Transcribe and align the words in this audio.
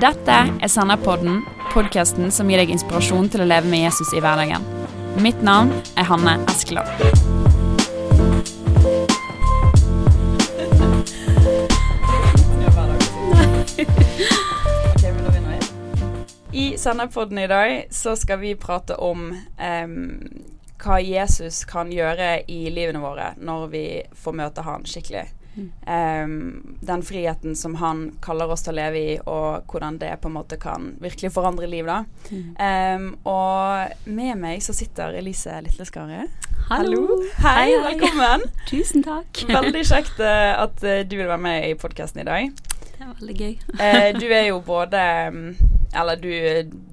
Dette 0.00 0.32
er 0.32 0.68
Senderpodden, 0.68 1.42
podkasten 1.74 2.30
som 2.32 2.48
gir 2.48 2.56
deg 2.62 2.70
inspirasjon 2.72 3.26
til 3.28 3.42
å 3.44 3.46
leve 3.50 3.68
med 3.68 3.82
Jesus 3.82 4.14
i 4.16 4.20
hverdagen. 4.24 4.62
Mitt 5.20 5.42
navn 5.44 5.74
er 6.00 6.06
Hanne 6.08 6.38
Eskeland. 6.48 6.88
I 16.56 16.78
Senderpodden 16.80 17.42
i 17.42 17.50
dag 17.52 17.74
så 17.92 18.14
skal 18.16 18.40
vi 18.40 18.54
prate 18.56 18.96
om 18.96 19.34
um, 19.36 19.98
hva 20.80 20.96
Jesus 21.04 21.66
kan 21.68 21.92
gjøre 21.92 22.38
i 22.48 22.62
livene 22.72 23.04
våre 23.04 23.34
når 23.36 23.68
vi 23.76 23.84
får 24.16 24.40
møte 24.40 24.64
han 24.64 24.88
skikkelig. 24.88 25.26
Em, 25.86 26.76
den 26.80 27.02
friheten 27.02 27.56
som 27.56 27.74
han 27.80 28.04
kaller 28.22 28.50
oss 28.52 28.62
til 28.62 28.72
å 28.74 28.76
leve 28.78 29.00
i, 29.00 29.16
og 29.26 29.66
hvordan 29.70 29.98
det 30.00 30.12
på 30.22 30.30
en 30.30 30.36
måte 30.36 30.56
kan 30.60 30.92
virkelig 31.02 31.32
forandre 31.34 31.66
liv. 31.70 31.86
da. 31.88 32.04
Em, 32.62 33.10
og 33.24 34.06
med 34.06 34.38
meg 34.38 34.62
så 34.62 34.74
sitter 34.76 35.16
Elise 35.18 35.58
Litleskaret. 35.64 36.30
Hallo. 36.70 37.20
Hei, 37.42 37.54
Hei, 37.56 37.72
hei. 37.72 37.80
velkommen. 37.94 38.46
Tusen 38.70 39.02
takk. 39.02 39.42
Veldig 39.48 39.82
kjekt 39.88 40.20
uh, 40.22 40.62
at 40.62 40.84
uh, 40.86 41.00
du 41.08 41.16
vil 41.18 41.26
være 41.26 41.42
med 41.42 41.68
i 41.70 41.74
podkasten 41.74 42.22
i 42.22 42.28
dag. 42.28 42.52
Det 42.94 43.02
er 43.08 43.12
veldig 43.18 43.36
gøy. 43.40 43.54
uh, 43.80 44.08
du 44.20 44.26
er 44.28 44.46
jo 44.52 44.60
både 44.60 45.00
mm, 45.32 45.50
Eller 45.96 46.20
du, 46.20 46.30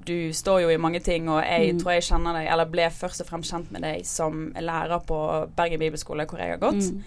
du 0.08 0.32
står 0.34 0.62
jo 0.64 0.70
i 0.74 0.80
mange 0.80 0.98
ting, 1.04 1.28
og 1.30 1.42
jeg 1.44 1.74
Mm. 1.76 1.78
tror 1.82 1.92
jeg 1.94 2.02
kjenner 2.08 2.32
deg 2.40 2.48
Eller 2.50 2.64
ble 2.72 2.88
først 2.90 3.20
og 3.22 3.28
fremst 3.28 3.52
kjent 3.52 3.70
med 3.70 3.84
deg 3.86 4.02
som 4.08 4.48
lærer 4.58 4.98
på 5.06 5.18
Bergen 5.54 5.78
bibelskole, 5.78 6.26
hvor 6.26 6.40
jeg 6.42 6.56
har 6.56 6.62
gått. 6.64 6.88
Mm. 6.90 7.04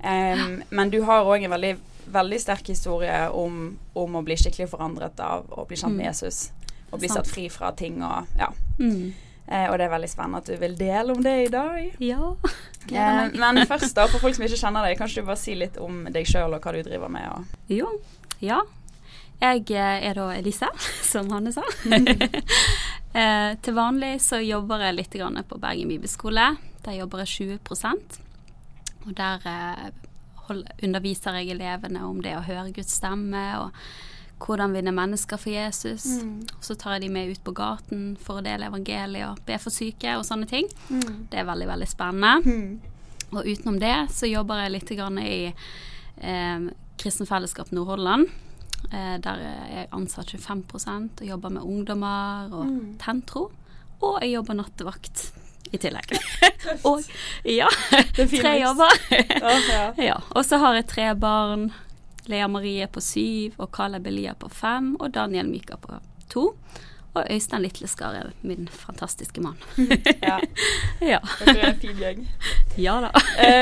Em, 0.00 0.62
men 0.70 0.90
du 0.90 1.02
har 1.02 1.24
òg 1.24 1.44
en 1.44 1.54
veldig, 1.54 1.76
veldig 2.12 2.40
sterk 2.40 2.68
historie 2.68 3.28
om, 3.30 3.78
om 3.94 4.16
å 4.16 4.24
bli 4.24 4.36
skikkelig 4.36 4.68
forandret 4.72 5.20
av 5.20 5.46
å 5.50 5.66
bli 5.68 5.76
kjent 5.76 5.96
med 5.96 6.04
Mm. 6.04 6.10
Jesus. 6.12 6.52
Og 6.90 7.00
bli 7.00 7.08
satt 7.08 7.26
fri 7.26 7.48
fra 7.50 7.72
ting 7.72 8.02
og 8.02 8.26
Ja. 8.38 8.52
Mm. 8.78 9.14
Uh, 9.44 9.66
og 9.70 9.74
det 9.76 9.84
er 9.84 9.90
veldig 9.92 10.08
spennende 10.08 10.38
at 10.40 10.46
du 10.48 10.56
vil 10.56 10.76
dele 10.78 11.12
om 11.12 11.22
det 11.22 11.32
i 11.44 11.50
dag. 11.52 11.96
Ja. 12.00 12.30
uh, 12.32 13.26
men 13.36 13.66
først, 13.68 13.92
da, 13.96 14.06
for 14.08 14.18
folk 14.22 14.34
som 14.34 14.44
ikke 14.46 14.56
kjenner 14.56 14.86
deg, 14.86 14.96
kanskje 14.96 15.20
du 15.20 15.26
bare 15.26 15.36
si 15.36 15.54
litt 15.54 15.76
om 15.76 16.06
deg 16.08 16.24
sjøl 16.24 16.56
og 16.56 16.64
hva 16.64 16.72
du 16.72 16.80
driver 16.86 17.12
med? 17.12 17.28
Og 17.28 17.44
Jo. 17.68 17.90
Ja. 18.40 18.62
Jeg 19.42 19.66
eh, 19.74 20.08
er 20.08 20.16
da 20.16 20.30
Elise, 20.32 20.70
som 21.12 21.30
Hanne 21.34 21.52
sa. 21.52 21.64
eh, 23.20 23.50
til 23.60 23.76
vanlig 23.76 24.16
så 24.24 24.40
jobber 24.40 24.86
jeg 24.86 24.98
litt 25.00 25.16
grann 25.18 25.40
på 25.48 25.60
Bergen 25.60 25.92
bibelskole. 25.92 26.54
Der 26.84 27.00
jobber 27.00 27.24
jeg 27.24 27.58
20 27.60 28.23
Og 29.06 29.14
der 29.16 29.44
eh, 29.50 29.86
underviser 30.84 31.38
jeg 31.40 31.54
elevene 31.54 32.04
om 32.04 32.20
det 32.22 32.36
å 32.36 32.44
høre 32.44 32.72
Guds 32.72 32.96
stemme, 32.98 33.44
og 33.60 33.70
hvordan 34.44 34.74
vinne 34.74 34.92
mennesker 34.92 35.38
for 35.40 35.50
Jesus. 35.54 36.04
Og 36.58 36.64
så 36.64 36.74
tar 36.74 36.96
jeg 36.98 37.06
de 37.06 37.08
med 37.14 37.30
ut 37.32 37.42
på 37.46 37.54
gaten 37.56 38.16
for 38.20 38.40
å 38.40 38.44
dele 38.44 38.66
evangeliet 38.68 39.28
og 39.30 39.44
be 39.46 39.56
for 39.62 39.72
syke 39.72 40.16
og 40.18 40.24
sånne 40.26 40.48
ting. 40.50 40.66
Det 41.30 41.38
er 41.40 41.46
veldig, 41.48 41.68
veldig 41.70 41.88
spennende. 41.88 42.34
Og 43.32 43.46
utenom 43.46 43.78
det 43.80 43.94
så 44.12 44.26
jobber 44.28 44.64
jeg 44.64 44.74
litt 44.74 44.90
grann 44.98 45.18
i 45.22 45.36
eh, 45.48 46.66
Kristen 47.00 47.26
Fellesskap 47.26 47.72
Nordhordland. 47.72 48.28
Eh, 48.92 49.16
der 49.24 49.40
er 49.40 49.72
jeg 49.72 49.88
ansatt 49.96 50.34
25 50.34 50.66
og 51.20 51.24
jobber 51.24 51.50
med 51.56 51.62
ungdommer 51.62 52.52
og 52.52 52.68
Tentro. 53.00 53.50
Og 54.02 54.18
jeg 54.20 54.34
jobber 54.34 54.58
nattevakt 54.60 55.32
i 55.74 55.80
tillegg. 55.82 56.14
og 56.88 57.02
ja, 57.48 57.68
tre 58.14 58.54
jobber. 58.62 58.98
Ja, 59.10 59.54
ja. 59.68 59.84
ja, 60.10 60.16
og 60.30 60.46
så 60.46 60.60
har 60.62 60.78
jeg 60.80 60.88
tre 60.94 61.10
barn. 61.18 61.72
Lea 62.30 62.46
Marie 62.48 62.86
på 62.88 63.02
syv, 63.04 63.58
og 63.60 63.68
Kala 63.76 63.98
Belia 64.00 64.32
på 64.40 64.48
fem, 64.48 64.94
og 64.96 65.10
Daniel 65.12 65.44
Myka 65.50 65.76
på 65.76 65.98
to. 66.32 66.46
Og 67.14 67.28
Øystein 67.30 67.60
Litleskar 67.62 68.16
er 68.16 68.30
min 68.42 68.64
fantastiske 68.72 69.42
mann. 69.44 69.58
ja. 70.24 70.38
ja. 71.04 71.20
Dere 71.44 71.58
er 71.60 71.68
en 71.68 71.82
fin 71.82 72.00
gjeng. 72.00 72.24
ja 72.80 72.96
da. 73.04 73.10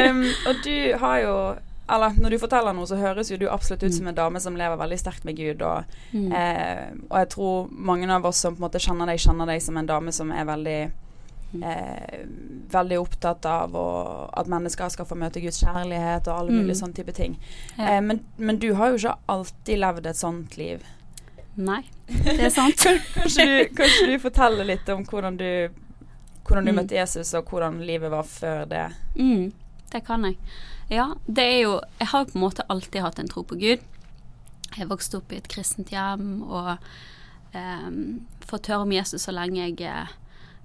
um, 0.08 0.22
og 0.48 0.62
du 0.64 0.72
har 1.02 1.18
jo 1.20 1.34
Eller 1.92 2.14
når 2.22 2.32
du 2.32 2.38
forteller 2.40 2.72
noe, 2.72 2.86
så 2.88 2.96
høres 2.96 3.28
jo 3.34 3.36
du 3.36 3.48
absolutt 3.52 3.82
ut 3.82 3.92
som 3.98 4.06
en 4.08 4.16
dame 4.16 4.40
som 4.40 4.54
lever 4.56 4.78
veldig 4.80 4.96
sterkt 5.02 5.26
med 5.28 5.36
Gud. 5.36 5.60
Og, 5.66 5.82
Mm. 6.14 6.30
eh, 6.32 6.86
og 7.10 7.18
jeg 7.18 7.28
tror 7.34 7.66
mange 7.72 8.08
av 8.14 8.24
oss 8.30 8.38
som 8.46 8.54
på 8.54 8.62
en 8.62 8.68
måte 8.70 8.80
kjenner 8.80 9.10
deg, 9.10 9.18
kjenner 9.20 9.50
deg 9.50 9.60
som 9.60 9.76
en 9.76 9.90
dame 9.90 10.12
som 10.14 10.30
er 10.32 10.46
veldig 10.48 10.78
eh, 11.60 12.22
Veldig 12.72 12.98
opptatt 13.02 13.44
av 13.44 13.74
å, 13.76 13.84
at 14.32 14.46
mennesker 14.48 14.88
skal 14.88 15.04
få 15.04 15.14
møte 15.20 15.40
Guds 15.44 15.58
kjærlighet 15.60 16.28
og 16.28 16.38
alle 16.38 16.50
mulige 16.56 16.72
Mm. 16.72 16.80
sånne 16.80 16.94
type 16.96 17.12
ting. 17.12 17.34
Ja. 17.76 17.90
Eh, 17.96 18.00
men, 18.00 18.22
men 18.38 18.58
du 18.58 18.72
har 18.74 18.88
jo 18.90 18.96
ikke 18.96 19.16
alltid 19.28 19.78
levd 19.78 20.06
et 20.06 20.16
sånt 20.16 20.56
liv. 20.56 20.82
Nei, 21.56 21.82
det 22.08 22.38
er 22.40 22.48
sant. 22.54 22.80
Kanskje 23.14 23.44
du, 23.44 23.74
kanskje 23.76 24.06
du 24.08 24.18
forteller 24.18 24.64
litt 24.64 24.88
om 24.88 25.04
hvordan 25.04 25.36
du 25.36 25.48
hvordan 26.48 26.64
du 26.64 26.72
Mm. 26.72 26.76
møtte 26.80 26.96
Jesus, 26.96 27.34
og 27.34 27.44
hvordan 27.52 27.76
livet 27.86 28.10
var 28.10 28.24
før 28.24 28.64
det. 28.66 28.86
Mm, 29.16 29.52
det 29.92 30.00
kan 30.04 30.24
jeg. 30.24 30.36
Ja, 30.90 31.14
det 31.28 31.44
er 31.44 31.60
jo 31.62 31.80
Jeg 32.00 32.08
har 32.08 32.24
på 32.24 32.34
en 32.34 32.40
måte 32.42 32.64
alltid 32.68 33.00
hatt 33.02 33.18
en 33.20 33.28
tro 33.28 33.42
på 33.44 33.54
Gud. 33.60 33.78
Jeg 34.76 34.88
vokste 34.88 35.16
opp 35.20 35.30
i 35.32 35.36
et 35.36 35.48
kristent 35.48 35.92
hjem 35.92 36.42
og 36.42 36.78
em, 37.54 38.26
fått 38.48 38.66
høre 38.72 38.82
om 38.86 38.92
Jesus 38.92 39.22
så 39.28 39.32
lenge 39.36 39.60
jeg 39.60 39.80
eh, 39.86 40.08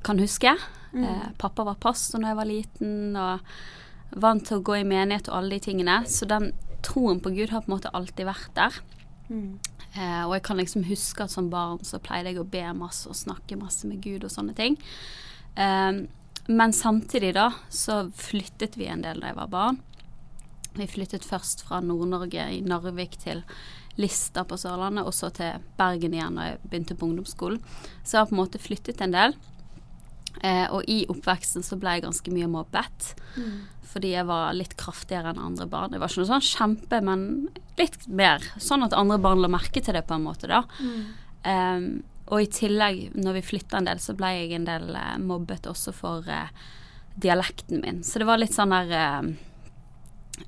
kan 0.06 0.20
huske. 0.20 0.54
Eh, 0.94 1.28
pappa 1.38 1.66
var 1.68 1.80
pastor 1.82 2.22
da 2.22 2.32
jeg 2.32 2.40
var 2.40 2.50
liten, 2.50 3.16
og 3.16 4.20
vant 4.22 4.46
til 4.48 4.60
å 4.60 4.66
gå 4.66 4.80
i 4.80 4.88
menighet 4.88 5.30
og 5.32 5.40
alle 5.40 5.58
de 5.58 5.68
tingene. 5.70 6.00
Så 6.10 6.30
den 6.30 6.52
troen 6.86 7.20
på 7.24 7.34
Gud 7.36 7.52
har 7.52 7.66
på 7.66 7.72
en 7.72 7.78
måte 7.78 7.94
alltid 7.98 8.30
vært 8.30 8.54
der. 8.58 8.80
Eh, 9.98 10.24
og 10.26 10.36
jeg 10.36 10.46
kan 10.46 10.60
liksom 10.60 10.86
huske 10.88 11.26
at 11.26 11.34
som 11.34 11.50
barn 11.52 11.82
så 11.86 12.00
pleide 12.04 12.32
jeg 12.32 12.42
å 12.42 12.48
be 12.48 12.64
masse 12.78 13.10
og 13.10 13.18
snakke 13.18 13.58
masse 13.60 13.88
med 13.90 14.02
Gud 14.04 14.28
og 14.28 14.34
sånne 14.34 14.56
ting. 14.58 14.78
Eh, 15.56 16.06
men 16.48 16.74
samtidig 16.74 17.34
da 17.36 17.50
så 17.74 18.06
flyttet 18.16 18.78
vi 18.80 18.88
en 18.88 19.04
del 19.04 19.20
da 19.20 19.32
jeg 19.32 19.40
var 19.40 19.52
barn. 19.52 19.82
Vi 20.78 20.86
flyttet 20.88 21.26
først 21.26 21.66
fra 21.66 21.82
Nord-Norge 21.82 22.44
i 22.54 22.62
Narvik 22.62 23.18
til 23.24 23.42
Lista 23.98 24.44
på 24.46 24.60
Sørlandet, 24.62 25.08
og 25.10 25.16
så 25.16 25.32
til 25.34 25.64
Bergen 25.80 26.14
igjen 26.14 26.38
da 26.38 26.52
jeg 26.52 26.60
begynte 26.70 26.96
på 26.96 27.08
ungdomsskolen. 27.10 27.64
Så 28.04 28.14
jeg 28.14 28.22
har 28.22 28.30
på 28.30 28.38
en 28.38 28.44
måte 28.44 28.62
flyttet 28.62 29.02
en 29.02 29.16
del. 29.16 29.34
Eh, 30.44 30.66
og 30.74 30.84
i 30.88 31.06
oppveksten 31.10 31.66
så 31.66 31.78
ble 31.80 31.98
jeg 31.98 32.06
ganske 32.06 32.34
mye 32.34 32.50
mobbet. 32.52 33.14
Fordi 33.88 34.12
jeg 34.14 34.28
var 34.28 34.54
litt 34.54 34.76
kraftigere 34.78 35.32
enn 35.32 35.40
andre 35.42 35.66
barn. 35.72 35.94
Jeg 35.96 36.02
var 36.04 36.12
ikke 36.12 36.22
noe 36.26 36.34
sånn 36.34 36.46
kjempe, 36.46 37.00
men 37.02 37.24
litt 37.80 38.08
mer. 38.08 38.44
Sånn 38.62 38.84
at 38.86 38.94
andre 38.98 39.18
barn 39.24 39.42
la 39.42 39.50
merke 39.52 39.82
til 39.82 39.96
det 39.98 40.04
på 40.10 40.18
en 40.18 40.26
måte, 40.28 40.50
da. 40.52 40.64
Em, 41.48 42.04
og 42.28 42.44
i 42.44 42.50
tillegg, 42.52 43.16
når 43.16 43.38
vi 43.40 43.46
flytta 43.54 43.80
en 43.80 43.88
del, 43.88 44.02
så 44.04 44.14
ble 44.18 44.34
jeg 44.36 44.58
en 44.58 44.68
del 44.68 44.90
eh, 45.00 45.16
mobbet 45.24 45.70
også 45.72 45.94
for 45.96 46.28
eh, 46.28 46.52
dialekten 47.16 47.82
min. 47.82 48.04
Så 48.04 48.20
det 48.20 48.28
var 48.28 48.42
litt 48.42 48.54
sånn 48.58 48.76
der 48.76 48.92
eh, 48.92 49.30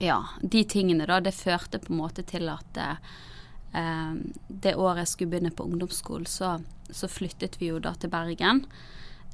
Ja, 0.04 0.20
de 0.42 0.64
tingene, 0.70 1.08
da. 1.10 1.22
Det 1.24 1.34
førte 1.34 1.80
på 1.80 1.94
en 1.94 2.02
måte 2.04 2.26
til 2.28 2.52
at 2.52 2.78
eh, 2.78 4.12
det 4.48 4.76
året 4.76 5.06
jeg 5.06 5.14
skulle 5.14 5.32
begynne 5.34 5.56
på 5.56 5.66
ungdomsskolen, 5.66 6.28
så, 6.28 6.58
så 6.92 7.08
flyttet 7.08 7.58
vi 7.62 7.72
jo 7.72 7.80
da 7.80 7.96
til 7.96 8.12
Bergen. 8.12 8.66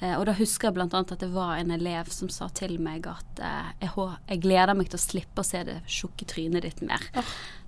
Eh, 0.01 0.15
og 0.17 0.25
da 0.27 0.33
husker 0.35 0.69
jeg 0.69 0.81
annet 0.83 1.13
at 1.15 1.21
det 1.23 1.31
var 1.31 1.55
en 1.55 1.71
elev 1.71 2.09
som 2.11 2.31
sa 2.31 2.49
til 2.55 2.75
meg 2.83 3.07
at 3.07 3.39
eh, 3.39 3.69
jeg, 3.85 3.93
jeg 4.27 4.41
gleder 4.43 4.75
meg 4.75 4.89
til 4.91 4.99
å 4.99 5.05
slippe 5.05 5.43
å 5.43 5.47
se 5.47 5.63
det 5.67 5.77
tjukke 5.87 6.27
trynet 6.27 6.67
ditt 6.67 6.83
mer 6.83 7.03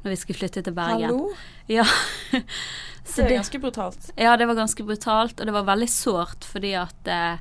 når 0.04 0.12
vi 0.12 0.20
skulle 0.20 0.42
flytte 0.42 0.64
til 0.66 0.76
Bergen. 0.76 1.08
Hallo? 1.08 1.32
Ja. 1.72 1.88
Det 3.08 3.24
er 3.24 3.38
ganske 3.38 3.60
brutalt. 3.64 4.10
Ja, 4.20 4.34
det 4.36 4.46
var 4.50 4.58
ganske 4.58 4.84
brutalt, 4.84 5.40
og 5.40 5.48
det 5.48 5.54
var 5.56 5.64
veldig 5.64 5.88
sårt 5.90 6.44
fordi 6.44 6.74
at 6.76 7.08
eh, 7.08 7.40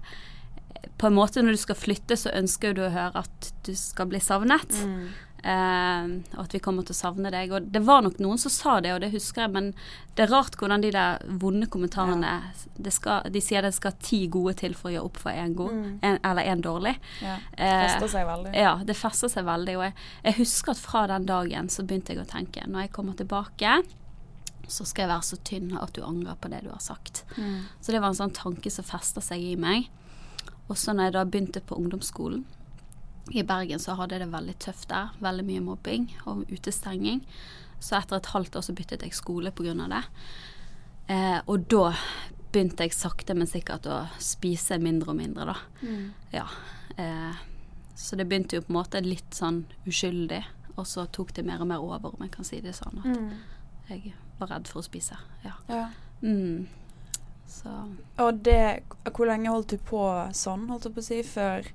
på 0.97 1.09
en 1.09 1.17
måte 1.17 1.43
når 1.43 1.57
du 1.57 1.61
skal 1.61 1.79
flytte, 1.79 2.17
så 2.17 2.31
ønsker 2.39 2.77
du 2.77 2.85
å 2.87 2.93
høre 2.95 3.25
at 3.27 3.49
du 3.67 3.73
skal 3.77 4.07
bli 4.13 4.21
savnet. 4.23 4.79
Eh, 4.79 5.26
og 5.47 6.41
at 6.43 6.55
vi 6.57 6.61
kommer 6.63 6.83
til 6.83 6.95
å 6.97 6.99
savne 6.99 7.31
deg. 7.31 7.53
Og 7.55 7.69
det 7.71 7.83
var 7.87 8.03
nok 8.03 8.17
noen 8.23 8.41
som 8.41 8.51
sa 8.51 8.77
det, 8.83 8.95
og 8.97 9.01
det 9.05 9.13
husker 9.13 9.45
jeg, 9.45 9.53
men 9.55 9.69
det 10.17 10.25
er 10.25 10.33
rart 10.33 10.57
hvordan 10.59 10.83
de 10.83 10.91
der 10.95 11.21
vonde 11.43 11.69
kommentarene 11.71 12.33
det 12.77 12.93
skal, 12.93 13.29
De 13.31 13.41
sier 13.45 13.63
det 13.63 13.75
skal 13.77 13.95
ti 14.03 14.25
gode 14.33 14.57
til 14.59 14.75
for 14.75 14.91
å 14.91 14.95
gjøre 14.97 15.11
opp 15.11 15.21
for 15.23 15.31
én 15.31 15.55
god, 15.59 15.77
en, 16.03 16.19
eller 16.23 16.51
én 16.51 16.65
dårlig. 16.65 16.97
Ja. 17.23 17.37
Det 17.53 17.69
Fester 17.87 18.13
seg 18.17 18.27
veldig. 18.27 18.55
ja, 18.59 18.73
det 18.89 18.97
fester 18.99 19.33
seg 19.33 19.47
veldig. 19.47 19.77
Og 19.79 19.87
jeg, 19.87 19.95
jeg 20.25 20.39
husker 20.41 20.75
at 20.75 20.83
fra 20.83 21.05
den 21.13 21.29
dagen 21.29 21.71
så 21.73 21.85
begynte 21.87 22.17
jeg 22.17 22.25
å 22.25 22.29
tenke 22.31 22.67
når 22.67 22.87
jeg 22.89 22.93
kommer 22.99 23.15
tilbake, 23.19 23.77
så 24.67 24.83
skal 24.83 25.05
jeg 25.07 25.13
være 25.13 25.29
så 25.29 25.37
tynn 25.47 25.77
at 25.79 25.93
du 25.95 26.03
angrer 26.03 26.35
på 26.43 26.51
det 26.51 26.65
du 26.65 26.73
har 26.73 26.83
sagt. 26.83 27.23
Så 27.81 27.93
det 27.95 28.01
var 28.03 28.11
en 28.11 28.19
sånn 28.19 28.35
tanke 28.35 28.73
som 28.75 28.83
festa 28.89 29.23
seg 29.23 29.39
i 29.39 29.55
meg. 29.55 29.87
Og 30.67 30.75
så 30.75 30.91
når 30.91 31.05
jeg 31.13 31.15
da 31.15 31.23
begynte 31.31 31.61
på 31.63 31.77
ungdomsskolen 31.79 32.43
i 33.35 33.43
Bergen, 33.43 33.81
så 33.83 33.97
hadde 33.99 34.17
jeg 34.17 34.27
det 34.27 34.33
veldig 34.33 34.57
tøft 34.63 34.89
der. 34.93 35.15
Veldig 35.23 35.45
mye 35.49 35.65
mobbing 35.65 36.09
og 36.27 36.45
utestenging. 36.53 37.25
Så 37.81 37.99
etter 37.99 38.21
et 38.21 38.33
halvt 38.33 38.57
år 38.57 38.65
så 38.65 38.75
byttet 38.77 39.03
jeg 39.05 39.17
skole 39.17 39.53
pga. 39.53 39.75
det. 39.75 40.05
Eh, 41.09 41.41
og 41.47 41.67
da 41.71 41.93
begynte 42.53 42.87
jeg 42.87 42.95
sakte, 42.97 43.35
men 43.35 43.47
sikkert 43.51 43.87
å 43.87 44.07
spise 44.23 44.79
mindre 44.79 45.13
og 45.13 45.19
mindre, 45.19 45.53
da. 45.53 45.57
Ja. 46.33 46.47
Eh, 46.97 47.35
så 47.97 48.17
det 48.17 48.29
begynte 48.29 48.57
jo 48.57 48.63
på 48.63 48.73
en 48.73 48.79
måte 48.79 49.03
litt 49.05 49.35
sånn 49.35 49.65
uskyldig, 49.87 50.43
og 50.77 50.87
så 50.87 51.07
tok 51.07 51.35
det 51.35 51.45
mer 51.45 51.61
og 51.61 51.71
mer 51.71 51.85
over, 51.85 52.15
om 52.15 52.25
jeg 52.25 52.33
kan 52.35 52.45
si 52.45 52.61
det 52.61 52.75
sånn. 52.77 53.01
At 53.05 53.91
jeg 53.91 54.15
var 54.39 54.53
redd 54.55 54.69
for 54.69 54.83
å 54.83 54.87
spise. 54.87 55.19
Ja. 55.45 55.55
Ja. 55.69 55.87
Mm. 56.23 56.67
Så 57.47 57.71
Og 58.19 58.39
det 58.43 58.83
Hvor 59.13 59.29
lenge 59.29 59.51
holdt 59.53 59.69
du 59.71 59.79
på 59.79 60.01
sånn, 60.35 60.65
holdt 60.71 60.89
jeg 60.89 60.95
på 60.97 61.03
å 61.03 61.07
si, 61.07 61.19
før 61.23 61.69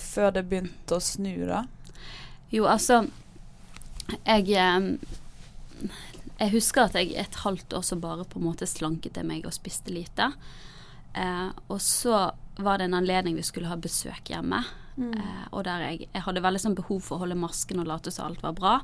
Før 0.00 0.34
det 0.36 0.46
begynte 0.50 0.96
å 0.96 1.02
snu, 1.02 1.34
da? 1.48 1.64
Jo, 2.50 2.66
altså 2.66 3.04
Jeg 4.26 4.48
Jeg 6.40 6.52
husker 6.54 6.88
at 6.88 6.96
jeg 6.98 7.14
et 7.20 7.40
halvt 7.44 7.76
år 7.76 7.84
så 7.86 7.98
bare 8.00 8.24
på 8.24 8.40
en 8.40 8.48
måte 8.48 8.68
slanket 8.68 9.16
jeg 9.20 9.28
meg 9.28 9.44
og 9.46 9.54
spiste 9.54 9.92
lite. 9.92 10.30
Eh, 11.12 11.48
og 11.68 11.80
så 11.84 12.30
var 12.60 12.78
det 12.78 12.88
en 12.88 12.96
anledning 13.00 13.36
vi 13.36 13.44
skulle 13.44 13.68
ha 13.68 13.76
besøk 13.76 14.30
hjemme. 14.32 14.62
Mm. 14.96 15.12
Eh, 15.16 15.44
og 15.52 15.64
der 15.68 15.84
jeg, 15.84 16.08
jeg 16.12 16.24
hadde 16.26 16.44
veldig 16.44 16.62
sånn 16.62 16.78
behov 16.78 17.02
for 17.04 17.16
å 17.18 17.24
holde 17.24 17.38
masken 17.40 17.82
og 17.82 17.90
late 17.90 18.12
som 18.14 18.28
alt 18.28 18.42
var 18.44 18.56
bra. 18.56 18.74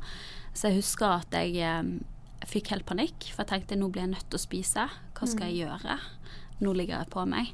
Så 0.52 0.68
jeg 0.70 0.82
husker 0.82 1.18
at 1.18 1.36
jeg 1.36 1.56
eh, 1.64 2.46
fikk 2.48 2.72
helt 2.74 2.86
panikk, 2.88 3.30
for 3.32 3.44
jeg 3.44 3.52
tenkte 3.52 3.80
nå 3.80 3.90
blir 3.92 4.06
jeg 4.06 4.14
nødt 4.14 4.28
til 4.28 4.40
å 4.40 4.44
spise. 4.46 4.86
Hva 5.16 5.28
skal 5.28 5.52
jeg 5.52 5.66
gjøre? 5.66 5.98
Nå 6.64 6.72
ligger 6.76 7.00
jeg 7.00 7.12
på 7.12 7.24
meg. 7.28 7.52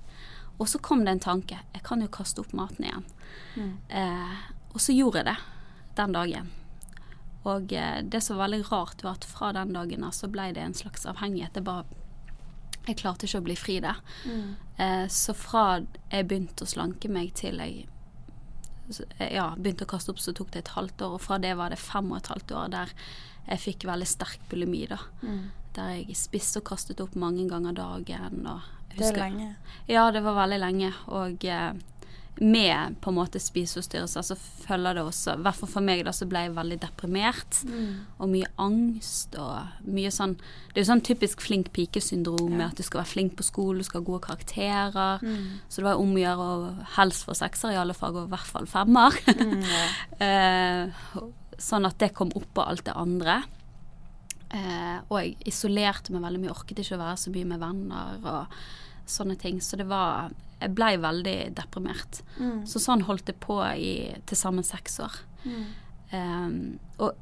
Og 0.62 0.68
så 0.70 0.78
kom 0.78 1.02
det 1.04 1.16
en 1.16 1.24
tanke. 1.24 1.58
Jeg 1.74 1.82
kan 1.82 2.02
jo 2.04 2.10
kaste 2.12 2.42
opp 2.44 2.52
maten 2.54 2.86
igjen. 2.86 3.06
Mm. 3.58 3.72
Eh, 3.98 4.42
og 4.72 4.80
så 4.80 4.94
gjorde 4.94 5.22
jeg 5.22 5.32
det 5.32 5.38
den 5.98 6.14
dagen. 6.14 6.52
Og 7.42 7.72
eh, 7.72 8.02
det 8.02 8.20
som 8.22 8.38
var 8.38 8.46
veldig 8.46 8.68
rart, 8.70 9.02
var 9.02 9.18
at 9.18 9.26
fra 9.26 9.50
den 9.56 9.74
dagen 9.74 10.04
av 10.06 10.14
så 10.14 10.30
ble 10.30 10.52
det 10.54 10.62
en 10.62 10.76
slags 10.78 11.06
avhengighet. 11.08 11.54
Det 11.54 11.64
bare 11.66 11.84
Jeg 12.86 12.98
klarte 12.98 13.26
ikke 13.26 13.38
å 13.38 13.46
bli 13.46 13.56
fri 13.56 13.80
der. 13.82 13.98
Mm. 14.26 14.54
Eh, 14.76 15.08
så 15.08 15.34
fra 15.34 15.82
jeg 16.10 16.26
begynte 16.26 16.64
å 16.64 16.70
slanke 16.70 17.10
meg 17.10 17.34
til 17.38 17.60
jeg 17.62 17.86
eh, 19.18 19.34
ja, 19.34 19.52
begynte 19.56 19.86
å 19.86 19.92
kaste 19.92 20.10
opp, 20.10 20.22
så 20.22 20.34
tok 20.34 20.50
det 20.54 20.64
et 20.64 20.76
halvt 20.76 21.02
år. 21.02 21.18
Og 21.18 21.22
fra 21.22 21.38
det 21.38 21.54
var 21.58 21.70
det 21.70 21.78
fem 21.82 22.10
og 22.10 22.18
et 22.18 22.32
halvt 22.32 22.54
år 22.58 22.72
der 22.74 22.94
jeg 23.48 23.58
fikk 23.58 23.86
veldig 23.90 24.06
sterk 24.06 24.42
bulimi, 24.50 24.86
da. 24.86 25.00
Mm. 25.22 25.50
Der 25.74 25.94
jeg 25.96 26.18
spiste 26.18 26.60
og 26.60 26.68
kastet 26.68 27.00
opp 27.02 27.14
mange 27.18 27.48
ganger 27.50 27.74
dagen. 27.74 28.46
Og 28.46 28.60
jeg 28.60 28.81
Det 28.98 29.08
er 29.12 29.18
lenge. 29.24 29.54
ja, 29.88 30.10
det 30.10 30.22
var 30.24 30.34
veldig 30.44 30.60
lenge. 30.60 30.92
Og 31.08 31.44
eh, 31.44 31.72
med 32.40 32.94
på 33.04 33.10
en 33.10 33.16
måte 33.18 33.38
spiseforstyrrelser 33.38 34.22
så 34.24 34.34
følger 34.34 34.96
det 34.96 35.02
også 35.04 35.34
I 35.36 35.42
hvert 35.44 35.54
fall 35.58 35.68
for 35.68 35.84
meg, 35.84 36.00
da, 36.06 36.14
så 36.16 36.24
ble 36.26 36.40
jeg 36.46 36.54
veldig 36.56 36.78
deprimert. 36.80 37.58
Mm. 37.68 37.98
Og 38.18 38.30
mye 38.32 38.48
angst 38.58 39.36
og 39.38 39.84
mye 39.84 40.10
sånn 40.10 40.32
Det 40.72 40.80
er 40.80 40.82
jo 40.82 40.88
sånn 40.88 41.04
typisk 41.04 41.44
flink 41.44 41.68
pike-syndrom 41.76 42.48
med 42.56 42.64
Ja. 42.64 42.70
at 42.72 42.80
du 42.80 42.82
skal 42.82 43.02
være 43.02 43.12
flink 43.12 43.36
på 43.36 43.44
skolen, 43.46 43.78
du 43.78 43.84
skal 43.84 44.00
ha 44.00 44.06
gode 44.08 44.24
karakterer. 44.24 45.20
Mm. 45.22 45.60
Så 45.68 45.82
det 45.82 45.84
var 45.90 46.00
om 46.00 46.14
å 46.16 46.22
gjøre 46.24 46.48
å 46.56 46.86
helst 46.96 47.26
få 47.28 47.36
sekser 47.36 47.76
i 47.76 47.78
alle 47.78 47.94
fag, 47.94 48.16
og 48.16 48.26
i 48.26 48.32
hvert 48.32 48.48
fall 48.56 48.66
femmer. 48.66 49.12
Mm, 49.28 49.62
ja. 49.62 49.86
Eh, 50.22 51.20
sånn 51.58 51.86
at 51.86 51.98
det 52.00 52.14
kom 52.16 52.30
oppå 52.34 52.64
alt 52.64 52.84
det 52.88 52.94
andre. 52.96 53.42
Eh, 54.52 54.98
og 55.08 55.18
jeg 55.18 55.36
isolerte 55.48 56.12
meg 56.12 56.24
veldig 56.26 56.42
mye, 56.42 56.52
orket 56.52 56.82
ikke 56.82 56.98
å 56.98 57.02
være 57.02 57.20
så 57.22 57.32
mye 57.32 57.48
med 57.48 57.62
venner 57.62 58.26
og 58.28 58.56
sånne 59.08 59.36
ting. 59.40 59.60
Så 59.64 59.80
det 59.80 59.88
var 59.90 60.32
Jeg 60.62 60.76
blei 60.78 60.92
veldig 60.94 61.56
deprimert. 61.58 62.20
Mm. 62.38 62.60
Så 62.70 62.78
sånn 62.78 63.00
holdt 63.02 63.26
det 63.26 63.34
på 63.42 63.56
i 63.74 64.14
til 64.30 64.38
sammen 64.38 64.62
seks 64.62 65.00
år. 65.02 65.16
Mm. 65.42 65.64
Eh, 66.14 67.02
og 67.02 67.16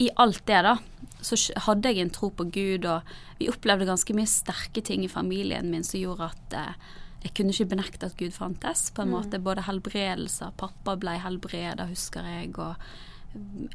i 0.00 0.08
alt 0.16 0.40
det, 0.46 0.62
da, 0.64 0.76
så 1.20 1.36
hadde 1.66 1.90
jeg 1.90 2.06
en 2.06 2.14
tro 2.14 2.30
på 2.30 2.46
Gud, 2.54 2.86
og 2.88 3.02
vi 3.36 3.50
opplevde 3.50 3.90
ganske 3.90 4.14
mye 4.16 4.30
sterke 4.30 4.80
ting 4.80 5.04
i 5.04 5.10
familien 5.10 5.68
min 5.68 5.84
som 5.84 6.00
gjorde 6.00 6.30
at 6.30 6.56
eh, 6.56 6.88
jeg 7.26 7.34
kunne 7.34 7.52
ikke 7.52 7.72
benekte 7.74 8.08
at 8.08 8.16
Gud 8.16 8.32
fantes, 8.32 8.88
på 8.94 9.02
en 9.02 9.10
måte. 9.10 9.42
Både 9.42 9.66
helbredelser, 9.66 10.54
pappa 10.56 10.94
ble 10.96 11.16
helbreda, 11.18 11.88
husker 11.90 12.24
jeg, 12.30 12.54
og 12.62 12.78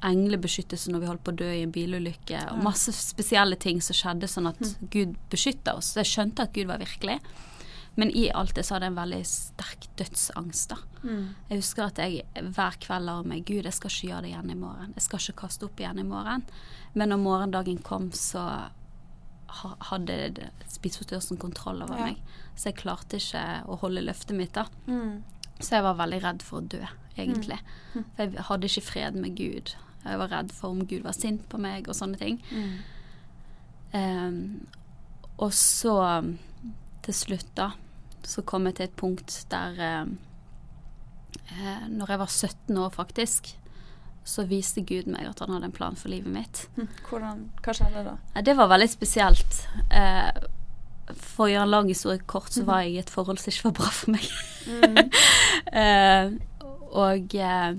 englebeskyttelse 0.03 0.91
når 0.91 0.99
vi 1.03 1.07
holdt 1.11 1.23
på 1.23 1.31
å 1.33 1.39
dø 1.43 1.49
i 1.53 1.63
en 1.63 1.71
bilulykke, 1.73 2.39
og 2.51 2.63
masse 2.65 2.91
spesielle 2.95 3.55
ting 3.61 3.81
som 3.81 3.95
skjedde 3.97 4.27
sånn 4.31 4.49
at 4.49 4.61
Gud 4.93 5.15
beskytta 5.31 5.75
oss. 5.79 5.93
Så 5.93 6.01
jeg 6.03 6.11
skjønte 6.13 6.47
at 6.47 6.53
Gud 6.55 6.67
var 6.71 6.81
virkelig. 6.81 7.19
Men 7.95 8.09
i 8.09 8.25
alt 8.33 8.55
det 8.57 8.63
så 8.65 8.73
hadde 8.73 8.87
jeg 8.87 8.93
en 8.95 9.01
veldig 9.03 9.21
sterk 9.29 9.83
dødsangst, 9.99 10.71
da. 10.71 10.77
Mm. 11.03 11.25
Jeg 11.51 11.59
husker 11.59 11.83
at 11.85 11.99
jeg 12.01 12.23
hver 12.55 12.77
kveld 12.81 13.05
la 13.05 13.19
meg 13.21 13.43
Gud, 13.45 13.67
jeg 13.67 13.73
skal 13.77 13.91
ikke 13.93 14.07
gjøre 14.09 14.21
det 14.25 14.31
igjen 14.31 14.49
i 14.49 14.55
morgen. 14.57 14.93
Jeg 14.97 15.05
skal 15.05 15.19
ikke 15.21 15.41
kaste 15.43 15.67
opp 15.67 15.83
igjen 15.83 15.99
i 16.01 16.07
morgen. 16.07 16.45
Men 16.97 17.13
når 17.13 17.21
morgendagen 17.21 17.77
kom, 17.85 18.09
så 18.17 18.47
hadde 19.91 20.49
spiseforstyrrelsen 20.73 21.37
kontroll 21.37 21.83
over 21.85 21.97
Ja. 21.99 22.05
meg. 22.05 22.17
Så 22.55 22.71
jeg 22.71 22.77
klarte 22.81 23.17
ikke 23.21 23.65
å 23.69 23.77
holde 23.77 24.01
løftet 24.01 24.35
mitt 24.35 24.53
da. 24.53 24.65
Mm. 24.87 25.21
Så 25.59 25.69
jeg 25.77 25.83
var 25.83 25.93
veldig 25.93 26.21
redd 26.23 26.41
for 26.41 26.61
å 26.61 26.67
dø, 26.67 26.81
egentlig. 27.17 27.59
Mm. 27.93 28.05
For 28.15 28.23
jeg 28.23 28.47
hadde 28.49 28.69
ikke 28.69 28.85
fred 28.89 29.19
med 29.19 29.37
Gud. 29.37 29.75
Jeg 30.03 30.19
var 30.19 30.31
redd 30.33 30.51
for 30.51 30.75
om 30.75 30.85
Gud 30.87 31.05
var 31.05 31.15
sint 31.15 31.45
på 31.49 31.59
meg 31.61 31.87
og 31.87 31.95
sånne 31.95 32.19
ting. 32.19 32.41
Mm. 32.51 32.73
Um, 33.93 34.67
og 35.37 35.53
så 35.53 35.95
til 37.03 37.15
slutt, 37.17 37.49
da, 37.57 37.71
så 38.23 38.43
kom 38.47 38.67
jeg 38.69 38.77
til 38.77 38.87
et 38.87 38.95
punkt 38.97 39.35
der 39.51 39.81
ehm, 39.83 40.15
eh, 41.51 41.83
Når 41.91 42.13
jeg 42.13 42.19
var 42.19 42.31
17 42.31 42.77
år, 42.77 42.89
faktisk, 42.95 43.51
så 44.23 44.45
viste 44.47 44.85
Gud 44.87 45.09
meg 45.11 45.27
at 45.27 45.43
han 45.43 45.51
hadde 45.51 45.67
en 45.67 45.75
plan 45.75 45.97
for 45.99 46.11
livet 46.13 46.31
mitt. 46.31 46.63
Mm. 46.77 46.87
Hvordan, 47.09 47.45
hva 47.63 47.75
skjedde 47.75 48.05
da? 48.07 48.17
Eh, 48.35 48.43
Det 48.43 48.55
var 48.57 48.71
veldig 48.71 48.89
spesielt. 48.89 49.59
Eh, 49.91 50.31
for 51.13 51.45
å 51.45 51.51
gjøre 51.51 51.67
en 51.67 51.73
lang 51.73 51.89
historie 51.91 52.23
kort, 52.25 52.53
så 52.55 52.63
var 52.63 52.85
jeg 52.85 52.93
i 52.93 53.01
et 53.01 53.11
forhold 53.11 53.41
som 53.41 53.51
ikke 53.51 53.67
var 53.71 53.77
bra 53.81 53.91
for 53.91 54.15
meg. 54.15 54.29
Mm. 54.67 55.09
Eh, 55.73 56.31
og 56.99 57.35
eh, 57.35 57.75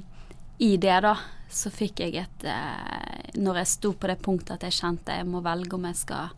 i 0.65 0.77
det, 0.81 0.99
da, 1.05 1.15
så 1.51 1.71
fikk 1.75 2.03
jeg 2.05 2.17
et 2.23 2.47
eh, 2.47 3.33
Når 3.39 3.61
jeg 3.61 3.71
sto 3.73 3.93
på 3.99 4.11
det 4.11 4.21
punktet 4.23 4.57
at 4.57 4.67
jeg 4.69 4.79
kjente 4.79 5.17
jeg 5.19 5.27
må 5.27 5.43
velge 5.45 5.75
om 5.77 5.87
jeg 5.89 5.99
skal 5.99 6.31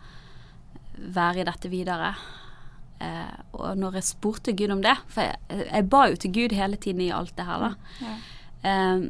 være 0.96 1.42
i 1.42 1.44
dette 1.44 1.68
videre. 1.68 2.14
Eh, 3.04 3.36
og 3.52 3.76
når 3.76 3.98
jeg 3.98 4.08
spurte 4.08 4.54
Gud 4.56 4.72
om 4.72 4.80
det, 4.84 4.94
for 5.12 5.26
jeg, 5.26 5.66
jeg 5.68 5.88
ba 5.92 6.06
jo 6.08 6.16
til 6.20 6.32
Gud 6.32 6.56
hele 6.56 6.80
tiden 6.80 7.02
i 7.04 7.12
alt 7.12 7.34
det 7.36 7.44
her, 7.44 7.66
da. 7.66 7.98
Ja. 8.00 8.14
Eh, 8.70 9.06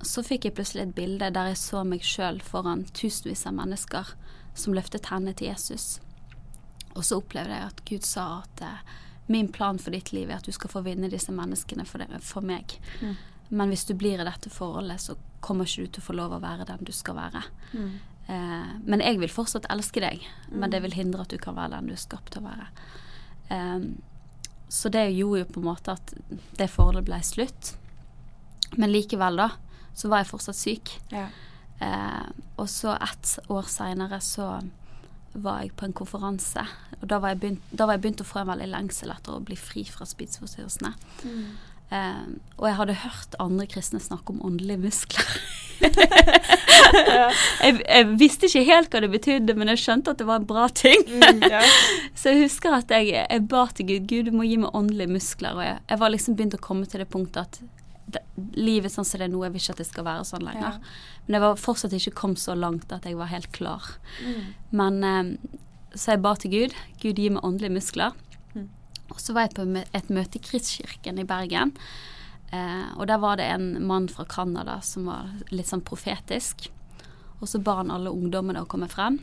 så 0.00 0.24
fikk 0.24 0.46
jeg 0.48 0.56
plutselig 0.56 0.86
et 0.86 0.96
bilde 0.96 1.28
der 1.34 1.50
jeg 1.50 1.60
så 1.60 1.84
meg 1.84 2.04
sjøl 2.06 2.40
foran 2.42 2.86
tusenvis 2.96 3.44
av 3.46 3.54
mennesker 3.58 4.14
som 4.56 4.74
løftet 4.74 5.10
hendene 5.12 5.36
til 5.36 5.50
Jesus. 5.52 6.00
Og 6.96 7.04
så 7.06 7.20
opplevde 7.20 7.54
jeg 7.54 7.68
at 7.68 7.82
Gud 7.86 8.06
sa 8.08 8.26
at 8.40 8.64
eh, 8.66 8.98
min 9.30 9.48
plan 9.52 9.78
for 9.78 9.94
ditt 9.94 10.12
liv 10.12 10.30
er 10.30 10.40
at 10.40 10.46
du 10.48 10.52
skal 10.54 10.72
få 10.72 10.82
vinne 10.84 11.10
disse 11.10 11.32
menneskene 11.34 11.86
for, 11.86 12.02
det, 12.02 12.20
for 12.26 12.46
meg. 12.46 12.74
Mm. 13.00 13.14
Men 13.50 13.72
hvis 13.72 13.86
du 13.86 13.94
blir 13.98 14.20
i 14.20 14.26
dette 14.26 14.50
forholdet, 14.50 15.02
så 15.02 15.16
kommer 15.42 15.66
ikke 15.66 15.86
du 15.86 15.94
til 15.94 16.02
å 16.02 16.06
få 16.08 16.16
lov 16.18 16.36
å 16.36 16.42
være 16.42 16.68
den 16.68 16.82
du 16.86 16.92
skal 16.94 17.18
være. 17.18 17.42
Mm. 17.72 17.92
Eh, 18.30 18.72
men 18.86 19.02
jeg 19.02 19.18
vil 19.22 19.32
fortsatt 19.32 19.68
elske 19.72 20.02
deg, 20.02 20.26
men 20.50 20.70
det 20.70 20.82
vil 20.84 20.94
hindre 20.94 21.24
at 21.24 21.32
du 21.32 21.38
kan 21.42 21.58
være 21.58 21.76
den 21.76 21.90
du 21.90 21.96
er 21.96 22.02
skapt 22.02 22.34
til 22.34 22.44
å 22.44 22.50
være. 22.50 22.68
Eh, 23.54 23.88
så 24.70 24.92
det 24.94 25.08
gjorde 25.10 25.44
jo 25.44 25.50
på 25.50 25.62
en 25.62 25.70
måte 25.70 25.96
at 25.98 26.14
det 26.58 26.70
forholdet 26.70 27.08
ble 27.08 27.18
slutt. 27.26 27.72
Men 28.78 28.92
likevel, 28.94 29.40
da, 29.40 29.48
så 29.98 30.10
var 30.10 30.22
jeg 30.22 30.30
fortsatt 30.30 30.58
syk. 30.58 30.92
Ja. 31.10 31.26
Eh, 31.82 32.26
og 32.54 32.68
så 32.70 32.94
ett 32.94 33.38
år 33.50 33.66
seinere 33.66 34.20
så 34.22 34.52
var 35.32 35.62
jeg 35.62 35.72
på 35.78 35.86
en 35.86 35.96
konferanse. 35.96 36.64
Og 37.00 37.08
da 37.08 37.20
var, 37.22 37.34
jeg 37.34 37.40
begynt, 37.42 37.72
da 37.72 37.86
var 37.86 37.96
jeg 37.96 38.04
begynt 38.04 38.22
å 38.24 38.28
få 38.28 38.42
en 38.42 38.52
veldig 38.52 38.70
lengsel 38.72 39.12
etter 39.14 39.36
å 39.36 39.42
bli 39.44 39.56
fri 39.58 39.84
fra 39.88 40.06
spiseforstyrrelsene. 40.08 40.92
Mm. 41.24 41.50
Um, 41.90 42.36
og 42.60 42.68
jeg 42.68 42.78
hadde 42.78 43.00
hørt 43.02 43.32
andre 43.42 43.66
kristne 43.70 43.98
snakke 44.02 44.34
om 44.34 44.44
åndelige 44.46 44.78
muskler. 44.84 45.32
jeg, 47.64 47.80
jeg 47.80 48.06
visste 48.20 48.46
ikke 48.46 48.62
helt 48.68 48.92
hva 48.92 49.02
det 49.02 49.10
betydde, 49.10 49.56
men 49.58 49.72
jeg 49.72 49.82
skjønte 49.82 50.14
at 50.14 50.20
det 50.20 50.28
var 50.28 50.42
en 50.42 50.46
bra 50.46 50.68
ting. 50.70 51.02
Mm, 51.08 51.42
ja. 51.50 51.64
Så 52.18 52.34
jeg 52.34 52.44
husker 52.44 52.76
at 52.76 52.94
jeg, 52.94 53.10
jeg 53.18 53.46
ba 53.50 53.64
til 53.74 53.88
Gud 53.90 54.06
Gud, 54.10 54.30
du 54.30 54.38
må 54.38 54.46
gi 54.46 54.60
meg 54.62 54.76
åndelige 54.76 55.14
muskler. 55.16 55.58
Og 55.58 55.66
jeg, 55.66 55.82
jeg 55.90 56.02
var 56.02 56.14
liksom 56.14 56.38
begynt 56.38 56.58
å 56.58 56.62
komme 56.62 56.86
til 56.90 57.02
det 57.02 57.10
punktet 57.10 57.42
at 57.42 57.79
det, 58.14 58.22
livet 58.58 58.92
sånn 58.92 59.06
som 59.06 59.20
det 59.20 59.28
er 59.28 59.32
nå, 59.32 59.42
jeg 59.44 59.54
vil 59.54 59.62
ikke 59.62 59.74
at 59.76 59.82
det 59.82 59.88
skal 59.88 60.06
være 60.06 60.26
sånn 60.28 60.46
lenger. 60.46 60.78
Men 61.26 61.36
jeg 61.36 61.44
var 61.44 61.60
fortsatt 61.60 61.96
ikke 61.96 62.16
kommet 62.22 62.42
så 62.42 62.56
langt 62.58 62.92
at 62.94 63.06
jeg 63.08 63.18
var 63.18 63.32
helt 63.32 63.50
klar. 63.56 63.92
Mm. 64.24 64.40
Men 64.82 65.04
eh, 65.04 65.58
Så 65.90 66.14
jeg 66.14 66.22
ba 66.22 66.36
til 66.38 66.52
Gud. 66.54 66.74
Gud, 67.02 67.18
gi 67.18 67.30
meg 67.34 67.44
åndelige 67.46 67.74
muskler. 67.74 68.14
Mm. 68.54 68.68
Og 69.10 69.18
så 69.18 69.34
var 69.34 69.48
jeg 69.48 69.56
på 69.58 69.66
et 69.82 70.10
møte 70.14 70.38
i 70.38 70.44
Kristkirken 70.44 71.18
i 71.18 71.26
Bergen. 71.26 71.74
Eh, 72.50 72.86
og 72.96 73.06
der 73.10 73.18
var 73.22 73.38
det 73.38 73.48
en 73.50 73.72
mann 73.86 74.08
fra 74.08 74.24
Canada 74.24 74.80
som 74.86 75.10
var 75.10 75.30
litt 75.50 75.70
sånn 75.70 75.82
profetisk. 75.86 76.70
Og 77.40 77.48
så 77.48 77.58
ba 77.62 77.80
han 77.80 77.90
alle 77.90 78.12
ungdommene 78.12 78.62
å 78.62 78.70
komme 78.70 78.90
frem. 78.90 79.18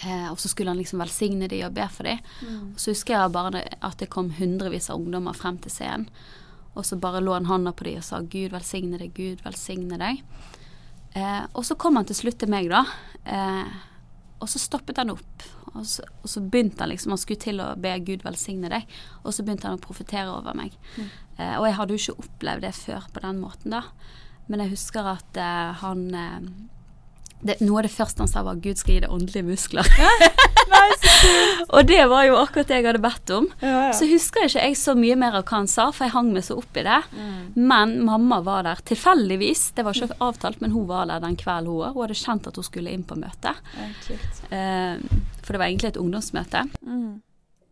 Eh, 0.00 0.28
og 0.30 0.38
så 0.40 0.48
skulle 0.48 0.70
han 0.70 0.78
liksom 0.78 1.02
velsigne 1.02 1.48
de 1.50 1.62
og 1.66 1.74
be 1.76 1.86
for 1.92 2.08
de. 2.08 2.16
Mm. 2.46 2.74
Og 2.74 2.80
så 2.80 2.94
husker 2.94 3.16
jeg 3.16 3.34
bare 3.34 3.64
at 3.80 3.98
det 4.00 4.10
kom 4.12 4.30
hundrevis 4.38 4.90
av 4.90 5.00
ungdommer 5.00 5.36
frem 5.36 5.58
til 5.62 5.74
scenen. 5.74 6.08
Og 6.78 6.86
så 6.86 6.98
bare 7.00 7.22
lå 7.22 7.34
han 7.34 7.48
hånda 7.50 7.72
på 7.76 7.84
dem 7.88 7.98
og 7.98 8.06
sa 8.06 8.20
'Gud 8.22 8.52
velsigne 8.54 8.98
deg, 8.98 9.14
Gud 9.14 9.42
velsigne 9.44 9.98
deg'. 9.98 10.22
Eh, 11.18 11.44
og 11.54 11.64
så 11.66 11.74
kom 11.74 11.96
han 11.96 12.06
til 12.06 12.16
slutt 12.16 12.38
til 12.38 12.50
meg, 12.52 12.70
da. 12.70 12.84
Eh, 13.26 13.72
og 14.40 14.48
så 14.48 14.60
stoppet 14.62 15.00
han 15.02 15.10
opp. 15.10 15.46
Og 15.74 15.86
så, 15.86 16.02
og 16.22 16.30
så 16.30 16.40
begynte 16.42 16.82
han 16.82 16.90
liksom 16.90 17.12
Han 17.14 17.20
skulle 17.20 17.42
til 17.42 17.60
å 17.62 17.74
be 17.78 17.92
Gud 18.06 18.24
velsigne 18.26 18.70
deg. 18.72 18.86
Og 19.24 19.34
så 19.34 19.44
begynte 19.44 19.68
han 19.68 19.78
å 19.78 19.82
profetere 19.82 20.32
over 20.32 20.56
meg. 20.56 20.74
Eh, 21.36 21.56
og 21.58 21.66
jeg 21.66 21.76
hadde 21.78 21.94
jo 21.94 22.02
ikke 22.02 22.26
opplevd 22.26 22.66
det 22.66 22.74
før 22.78 23.06
på 23.12 23.24
den 23.26 23.40
måten, 23.42 23.76
da. 23.76 23.84
Men 24.50 24.64
jeg 24.64 24.74
husker 24.74 25.06
at 25.06 25.38
eh, 25.38 25.82
han 25.82 26.06
eh, 26.14 26.38
det, 27.40 27.56
Noe 27.64 27.80
av 27.80 27.86
det 27.86 27.92
første 27.94 28.20
han 28.20 28.28
sa, 28.30 28.42
var 28.44 28.58
'Gud 28.60 28.80
skal 28.80 28.94
gi 28.94 29.02
deg 29.04 29.12
åndelige 29.14 29.46
muskler'. 29.46 29.88
Nei, 30.70 30.88
og 31.74 31.86
det 31.88 32.02
var 32.10 32.26
jo 32.28 32.36
akkurat 32.40 32.68
det 32.68 32.80
jeg 32.80 32.86
hadde 32.88 33.02
bedt 33.02 33.32
om. 33.36 33.48
Ja, 33.62 33.72
ja. 33.88 33.94
Så 33.96 34.08
husker 34.10 34.44
jeg 34.44 34.52
ikke 34.52 34.66
jeg 34.66 34.80
så 34.80 34.94
mye 34.98 35.16
mer 35.20 35.38
av 35.38 35.46
hva 35.48 35.62
han 35.62 35.70
sa, 35.70 35.88
for 35.94 36.06
jeg 36.06 36.14
hang 36.14 36.30
meg 36.34 36.44
så 36.46 36.58
opp 36.60 36.76
i 36.76 36.84
det. 36.86 37.00
Mm. 37.16 37.40
Men 37.56 37.96
mamma 38.08 38.40
var 38.44 38.68
der 38.68 38.84
tilfeldigvis. 38.92 39.70
Det 39.76 39.86
var 39.86 39.96
ikke 39.96 40.20
avtalt, 40.20 40.60
men 40.60 40.76
hun 40.76 40.86
var 40.90 41.08
der 41.10 41.24
den 41.24 41.38
kvelden 41.40 41.72
hun 41.72 41.82
var. 41.84 41.96
Hun 41.96 42.06
hadde 42.06 42.20
kjent 42.20 42.50
at 42.50 42.60
hun 42.60 42.68
skulle 42.68 42.92
inn 42.92 43.06
på 43.08 43.18
møte. 43.20 43.56
Ja. 43.78 43.88
Eh, 44.50 45.02
for 45.40 45.54
det 45.56 45.62
var 45.62 45.68
egentlig 45.70 45.94
et 45.94 46.00
ungdomsmøte. 46.00 46.66
Mm. 46.84 47.20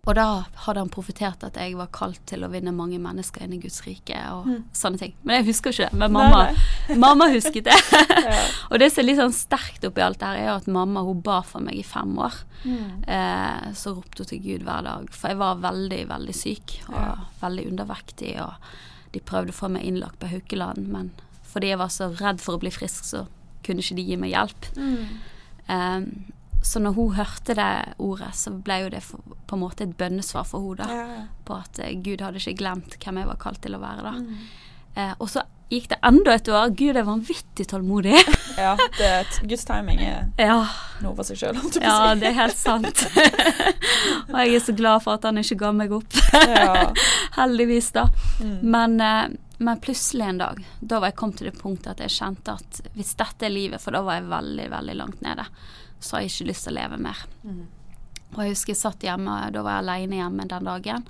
Og 0.08 0.14
da 0.16 0.24
hadde 0.64 0.80
han 0.80 0.88
profetert 0.88 1.42
at 1.44 1.58
jeg 1.60 1.74
var 1.76 1.90
kalt 1.92 2.22
til 2.30 2.46
å 2.46 2.48
vinne 2.48 2.72
mange 2.72 2.96
mennesker 3.02 3.42
inn 3.44 3.52
i 3.52 3.60
Guds 3.60 3.82
rike 3.84 4.16
og 4.32 4.46
sånne 4.72 5.00
ting. 5.02 5.12
Men 5.20 5.42
jeg 5.42 5.48
husker 5.50 5.74
ikke 5.74 5.90
det. 5.90 5.98
Men 6.00 6.14
mamma, 6.16 6.38
mamma 7.04 7.26
husket 7.34 7.68
det. 7.68 7.76
Ja. 8.08 8.38
og 8.70 8.80
det 8.80 8.88
som 8.94 9.02
er 9.02 9.08
litt 9.10 9.20
sånn 9.20 9.36
sterkt 9.36 9.84
oppi 9.84 10.00
alt 10.04 10.22
det 10.22 10.30
her, 10.30 10.40
er 10.46 10.52
at 10.54 10.70
mamma 10.72 11.02
hun 11.04 11.20
ba 11.26 11.42
for 11.44 11.60
meg 11.64 11.76
i 11.76 11.84
fem 11.84 12.14
år. 12.24 12.38
Mm. 12.64 13.04
Eh, 13.04 13.68
så 13.76 13.92
ropte 13.98 14.24
hun 14.24 14.30
til 14.32 14.40
Gud 14.46 14.64
hver 14.64 14.88
dag. 14.88 15.12
For 15.12 15.34
jeg 15.34 15.40
var 15.44 15.60
veldig, 15.66 16.00
veldig 16.14 16.36
syk 16.40 16.78
og 16.88 16.96
Ja. 17.02 17.14
veldig 17.42 17.66
undervektig. 17.74 18.32
Og 18.46 19.12
de 19.12 19.20
prøvde 19.20 19.52
å 19.52 19.60
få 19.60 19.68
meg 19.76 19.84
innlagt 19.84 20.18
på 20.22 20.32
Haukeland, 20.32 20.88
men 20.88 21.12
fordi 21.52 21.68
jeg 21.74 21.82
var 21.84 21.92
så 21.92 22.08
redd 22.16 22.40
for 22.40 22.56
å 22.56 22.64
bli 22.64 22.72
frisk, 22.72 23.04
så 23.04 23.26
kunne 23.64 23.84
ikke 23.84 24.00
de 24.00 24.08
gi 24.08 24.16
meg 24.16 24.32
hjelp. 24.32 24.72
Mm. 24.80 25.04
Eh, 25.68 26.00
så 26.62 26.80
når 26.82 26.96
hun 26.96 27.14
hørte 27.14 27.54
det 27.54 27.72
ordet, 28.02 28.32
så 28.36 28.50
ble 28.50 28.80
jo 28.82 28.88
det 28.92 29.02
på 29.06 29.56
en 29.56 29.62
måte 29.62 29.86
et 29.86 29.94
bønnesvar 29.98 30.46
for 30.48 30.72
henne. 30.74 30.88
Ja, 30.90 31.04
ja. 31.18 31.26
På 31.46 31.60
at 31.62 31.78
eh, 31.82 31.94
Gud 32.02 32.24
hadde 32.24 32.42
ikke 32.42 32.58
glemt 32.64 32.98
hvem 32.98 33.22
jeg 33.22 33.30
var 33.30 33.38
kalt 33.40 33.62
til 33.64 33.78
å 33.78 33.82
være. 33.82 34.16
Mm. 34.18 34.42
Eh, 34.98 35.14
og 35.18 35.30
så 35.30 35.44
gikk 35.68 35.90
det 35.92 35.98
enda 36.08 36.34
et 36.34 36.48
år. 36.48 36.70
Gud 36.76 36.96
er 36.96 37.06
vanvittig 37.06 37.66
tålmodig. 37.70 38.16
ja 38.64 38.74
det, 38.98 39.10
Guds 39.48 39.66
timing 39.68 40.00
er 40.02 40.30
ja, 40.48 40.60
noe 41.04 41.14
for 41.18 41.28
seg 41.28 41.40
sjøl, 41.42 41.58
holdt 41.60 41.78
jeg 41.78 41.84
på 41.84 41.90
ja, 41.90 41.98
å 41.98 42.14
si. 42.14 42.22
det 42.22 42.30
er 42.30 42.38
helt 42.38 42.58
sant. 42.58 43.04
og 44.32 44.38
jeg 44.42 44.56
er 44.58 44.64
så 44.64 44.76
glad 44.78 45.04
for 45.04 45.18
at 45.18 45.28
han 45.28 45.42
ikke 45.42 45.60
ga 45.62 45.74
meg 45.76 45.92
opp. 45.94 46.22
Heldigvis, 47.38 47.92
da. 47.96 48.08
Mm. 48.40 48.56
Men, 48.74 48.96
eh, 49.04 49.26
men 49.58 49.82
plutselig 49.84 50.26
en 50.26 50.40
dag, 50.42 50.62
da 50.80 51.02
var 51.02 51.12
jeg 51.12 51.20
kommet 51.20 51.42
til 51.42 51.50
det 51.50 51.58
punktet 51.60 51.92
at 51.94 52.06
jeg 52.06 52.16
kjente 52.16 52.56
at 52.58 52.80
hvis 52.96 53.14
dette 53.18 53.46
er 53.46 53.54
livet, 53.54 53.82
for 53.82 53.94
da 53.94 54.02
var 54.06 54.18
jeg 54.18 54.30
veldig, 54.30 54.70
veldig 54.72 54.98
langt 54.98 55.22
nede, 55.26 55.46
så 56.00 56.16
har 56.16 56.24
jeg 56.24 56.32
ikke 56.32 56.50
lyst 56.50 56.66
til 56.66 56.74
å 56.74 56.78
leve 56.80 57.00
mer. 57.02 57.22
Mm. 57.42 57.62
Og 58.34 58.42
jeg 58.44 58.54
husker 58.54 58.74
jeg 58.74 58.82
satt 58.82 59.06
hjemme, 59.06 59.38
da 59.54 59.62
var 59.64 59.78
jeg 59.78 59.86
alene 59.86 60.20
hjemme 60.20 60.50
den 60.50 60.68
dagen. 60.68 61.06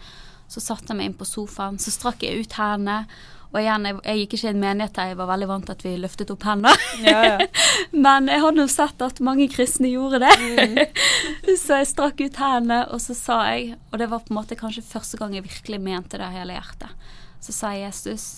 Så 0.49 0.63
satte 0.65 0.93
jeg 0.93 1.01
meg 1.01 1.11
inn 1.11 1.19
på 1.19 1.27
sofaen, 1.29 1.81
så 1.83 1.93
strakk 1.93 2.25
jeg 2.25 2.45
ut 2.45 2.57
hendene. 2.57 3.03
Og 3.49 3.63
igjen, 3.63 3.87
jeg, 3.89 3.97
jeg 4.05 4.21
gikk 4.21 4.35
ikke 4.37 4.47
i 4.47 4.51
en 4.51 4.61
menighet 4.61 4.97
der 4.97 5.11
jeg 5.11 5.19
var 5.19 5.29
veldig 5.31 5.47
vant 5.49 5.65
til 5.65 5.75
at 5.75 5.85
vi 5.87 5.93
løftet 6.01 6.33
opp 6.35 6.45
hendene. 6.45 6.73
Ja, 7.05 7.21
ja. 7.25 7.47
Men 8.07 8.29
jeg 8.29 8.43
hadde 8.45 8.65
jo 8.65 8.73
sett 8.73 9.05
at 9.05 9.23
mange 9.25 9.49
kristne 9.53 9.89
gjorde 9.89 10.21
det. 10.27 10.89
så 11.63 11.81
jeg 11.81 11.91
strakk 11.93 12.21
ut 12.21 12.41
hendene, 12.41 12.83
og 12.93 13.01
så 13.05 13.17
sa 13.17 13.39
jeg, 13.55 13.79
og 13.89 14.03
det 14.03 14.11
var 14.13 14.25
på 14.25 14.35
en 14.35 14.41
måte 14.41 14.59
kanskje 14.59 14.85
første 14.85 15.21
gang 15.21 15.37
jeg 15.37 15.49
virkelig 15.49 15.81
mente 15.81 16.21
det 16.21 16.29
av 16.29 16.37
hele 16.37 16.59
hjertet, 16.59 17.09
så 17.45 17.55
sa 17.57 17.73
jeg 17.73 17.87
Jesus, 17.87 18.29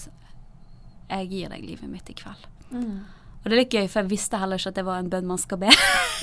jeg 1.11 1.30
gir 1.33 1.50
deg 1.50 1.66
livet 1.66 1.90
mitt 1.90 2.11
i 2.11 2.14
kveld. 2.14 2.47
Mm. 2.71 3.00
Og 3.40 3.49
det 3.49 3.54
er 3.54 3.61
litt 3.62 3.73
gøy, 3.73 3.87
for 3.88 4.02
jeg 4.02 4.11
visste 4.11 4.38
heller 4.40 4.61
ikke 4.61 4.73
at 4.75 4.76
det 4.76 4.85
var 4.85 5.00
en 5.00 5.11
bønn 5.12 5.28
man 5.30 5.40
skal 5.40 5.61
be. 5.62 5.70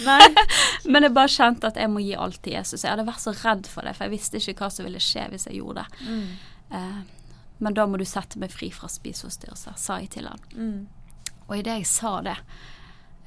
Nei. 0.05 0.27
Men 0.91 1.07
jeg 1.07 1.15
bare 1.15 1.33
kjente 1.33 1.71
at 1.71 1.79
jeg 1.81 1.89
må 1.89 2.03
gi 2.05 2.13
alt 2.13 2.39
til 2.45 2.53
Jesus. 2.53 2.83
Jeg 2.83 2.93
hadde 2.93 3.07
vært 3.07 3.23
så 3.23 3.33
redd 3.39 3.69
for 3.71 3.87
det, 3.87 3.95
for 3.97 4.05
jeg 4.05 4.13
visste 4.13 4.41
ikke 4.41 4.61
hva 4.61 4.69
som 4.73 4.85
ville 4.85 5.01
skje 5.01 5.25
hvis 5.31 5.47
jeg 5.49 5.57
gjorde 5.57 5.85
det. 5.85 6.05
Mm. 6.05 6.27
Uh, 6.69 7.33
men 7.57 7.73
da 7.73 7.87
må 7.89 7.97
du 7.97 8.05
sette 8.05 8.37
meg 8.37 8.53
fri 8.53 8.69
fra 8.69 8.89
spiseforstyrrelser, 8.91 9.79
sa 9.81 9.97
jeg 10.03 10.11
til 10.13 10.29
han. 10.29 10.43
Mm. 10.53 11.31
Og 11.47 11.55
idet 11.57 11.79
jeg 11.79 11.89
sa 11.89 12.11
det, 12.27 12.37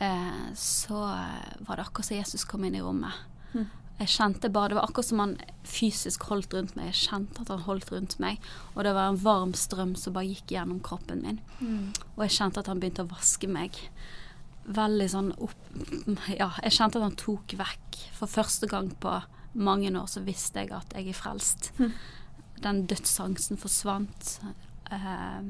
uh, 0.04 0.47
så 0.54 1.00
var 1.00 1.80
det 1.80 1.88
akkurat 1.88 2.12
som 2.12 2.20
Jesus 2.20 2.47
kom 2.47 2.68
inn 2.68 2.78
i 2.78 2.85
rommet. 2.85 3.25
Mm. 3.56 3.66
Jeg 4.00 4.09
kjente 4.14 4.49
bare, 4.49 4.71
Det 4.71 4.76
var 4.78 4.87
akkurat 4.88 5.07
som 5.11 5.19
han 5.21 5.35
fysisk 5.69 6.23
holdt 6.30 6.54
rundt 6.57 6.76
meg. 6.76 6.88
Jeg 6.88 7.11
kjente 7.11 7.42
at 7.42 7.50
han 7.52 7.66
holdt 7.66 7.90
rundt 7.92 8.16
meg. 8.23 8.40
Og 8.75 8.85
det 8.85 8.95
var 8.97 9.11
en 9.11 9.21
varm 9.21 9.52
strøm 9.52 9.92
som 9.97 10.16
bare 10.16 10.30
gikk 10.30 10.54
gjennom 10.54 10.80
kroppen 10.80 11.21
min. 11.21 11.40
Mm. 11.61 11.92
Og 12.16 12.25
jeg 12.25 12.38
kjente 12.38 12.62
at 12.62 12.71
han 12.73 12.80
begynte 12.80 13.04
å 13.04 13.11
vaske 13.11 13.50
meg. 13.50 13.76
Veldig 14.64 15.09
sånn 15.12 15.30
opp 15.37 15.69
Ja, 16.33 16.49
jeg 16.64 16.76
kjente 16.78 17.00
at 17.00 17.07
han 17.11 17.21
tok 17.21 17.52
vekk. 17.61 18.00
For 18.16 18.30
første 18.30 18.71
gang 18.71 18.88
på 19.02 19.19
mange 19.61 19.92
år 19.92 20.09
så 20.09 20.25
visste 20.25 20.64
jeg 20.64 20.73
at 20.73 20.97
jeg 20.97 21.12
er 21.12 21.21
frelst. 21.21 21.73
Mm. 21.76 21.92
Den 22.64 22.85
dødsangsten 22.88 23.61
forsvant. 23.61 24.38
Eh, 24.90 25.40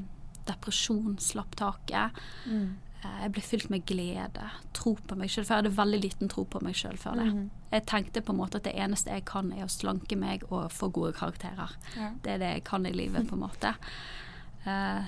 depresjon 0.51 1.19
slapp 1.23 1.55
taket. 1.61 2.19
Mm. 2.51 2.79
Eh, 3.01 3.21
jeg 3.25 3.33
ble 3.33 3.43
fylt 3.45 3.71
med 3.73 3.87
glede. 3.89 4.51
Tro 4.77 4.95
på 5.09 5.17
meg 5.17 5.33
sjøl. 5.33 5.47
For 5.47 5.55
jeg 5.55 5.63
hadde 5.63 5.77
veldig 5.79 6.01
liten 6.03 6.33
tro 6.33 6.45
på 6.49 6.61
meg 6.65 6.77
sjøl 6.77 6.99
før 7.01 7.21
det. 7.21 7.29
Mhm. 7.31 7.49
Jeg 7.71 7.87
tenkte 7.87 8.23
på 8.27 8.35
en 8.35 8.41
måte 8.41 8.59
at 8.59 8.67
det 8.67 8.75
eneste 8.75 9.15
jeg 9.15 9.25
kan, 9.25 9.53
er 9.53 9.65
å 9.65 9.71
slanke 9.71 10.17
meg 10.19 10.45
og 10.51 10.73
få 10.75 10.91
gode 10.93 11.15
karakterer. 11.15 11.77
Ja. 11.97 12.11
Det 12.23 12.33
er 12.33 12.39
det 12.39 12.53
jeg 12.57 12.65
kan 12.65 12.87
i 12.87 12.93
livet, 12.93 13.29
på 13.29 13.37
en 13.37 13.45
måte. 13.45 13.75
Uh, 14.67 15.07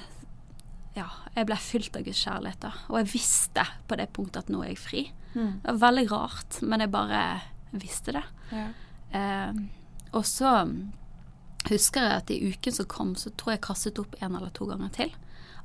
ja, 0.95 1.09
jeg 1.35 1.49
ble 1.49 1.57
fylt 1.57 1.97
av 1.97 2.05
Guds 2.07 2.23
kjærlighet, 2.23 2.61
da. 2.61 2.71
Og 2.89 3.01
jeg 3.01 3.11
visste 3.13 3.67
på 3.89 3.99
det 3.99 4.13
punktet 4.15 4.45
at 4.45 4.49
nå 4.49 4.63
er 4.63 4.71
jeg 4.71 4.79
fri. 4.79 5.03
Mm. 5.35 5.59
Det 5.59 5.75
var 5.75 5.83
veldig 5.89 6.07
rart, 6.13 6.63
men 6.63 6.81
jeg 6.81 6.93
bare 6.95 7.21
visste 7.73 8.15
det. 8.15 8.25
Ja. 8.53 8.69
Uh, 9.13 9.63
og 10.13 10.25
så 10.25 10.55
husker 11.67 12.07
jeg 12.07 12.23
at 12.23 12.31
i 12.31 12.41
uken 12.53 12.79
som 12.79 12.87
kom, 12.87 13.17
så 13.17 13.35
tror 13.35 13.57
jeg 13.57 13.59
jeg 13.59 13.67
kastet 13.67 13.99
opp 13.99 14.15
en 14.21 14.37
eller 14.37 14.55
to 14.55 14.71
ganger 14.71 14.95
til. 14.95 15.11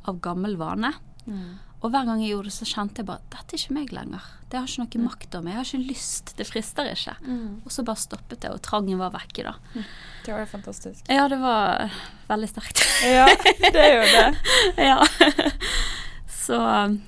Av 0.10 0.18
gammel 0.20 0.58
vane. 0.58 0.96
Mm. 1.28 1.60
Og 1.86 1.92
hver 1.94 2.08
gang 2.10 2.22
jeg 2.24 2.32
gjorde 2.34 2.50
det, 2.50 2.54
så 2.58 2.66
kjente 2.66 3.04
jeg 3.04 3.06
bare 3.06 3.22
dette 3.30 3.54
er 3.54 3.60
ikke 3.62 3.74
meg 3.78 3.92
lenger. 3.94 4.24
Det 4.50 4.58
har 4.58 4.66
ikke 4.72 4.98
noe 5.00 5.04
makt 5.12 5.36
over 5.36 5.44
meg. 5.46 5.54
Jeg 5.54 5.60
har 5.60 5.68
ikke 5.68 5.92
lyst. 5.92 6.32
Det 6.40 6.48
frister 6.48 6.90
ikke. 6.90 7.14
Mm. 7.28 7.52
Og 7.68 7.72
så 7.76 7.84
bare 7.86 8.02
stoppet 8.02 8.42
det, 8.42 8.50
og 8.50 8.62
trangen 8.66 8.98
var 8.98 9.12
vekke, 9.14 9.44
da. 9.46 9.54
Det 10.26 10.34
var 10.34 10.42
jo 10.42 10.50
fantastisk. 10.56 11.06
Ja, 11.14 11.28
det 11.30 11.38
var 11.42 11.92
veldig 12.32 12.50
sterkt. 12.50 12.82
Ja, 13.06 13.28
det 13.62 13.84
er 13.84 13.94
jo 13.94 14.08
det. 14.16 14.58
ja. 14.90 14.98
Så 16.28 16.58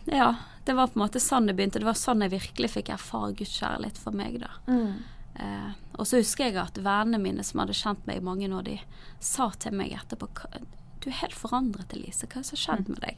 ja. 0.05 0.35
Det 0.65 0.73
var 0.77 0.87
på 0.91 0.99
en 0.99 1.05
måte 1.07 1.19
sånn 1.23 1.47
det 1.49 1.55
begynte. 1.57 1.79
Det 1.81 1.87
var 1.87 1.97
sånn 1.97 2.21
jeg 2.21 2.35
virkelig 2.35 2.69
fikk 2.75 2.91
erfare 2.93 3.31
Guds 3.39 3.55
kjærlighet 3.57 3.97
for 3.97 4.13
meg, 4.13 4.35
da. 4.43 4.51
Mm. 4.69 4.99
Eh, 5.39 5.69
og 5.97 6.05
så 6.05 6.19
husker 6.19 6.45
jeg 6.51 6.59
at 6.61 6.77
vennene 6.77 7.17
mine 7.23 7.45
som 7.47 7.63
hadde 7.63 7.73
kjent 7.73 8.03
meg 8.05 8.19
i 8.19 8.25
mange 8.27 8.51
år, 8.53 8.67
de 8.67 8.75
sa 9.23 9.49
til 9.57 9.73
meg 9.79 9.95
etterpå 9.97 10.27
"Hva- 10.29 10.61
Du 10.99 11.09
er 11.09 11.13
helt 11.21 11.33
forandret, 11.33 11.93
Elise. 11.95 12.27
Hva 12.27 12.39
er 12.39 12.43
det 12.43 12.49
som 12.49 12.57
har 12.57 12.63
skjedd 12.65 12.89
med 12.89 12.99
deg? 13.05 13.17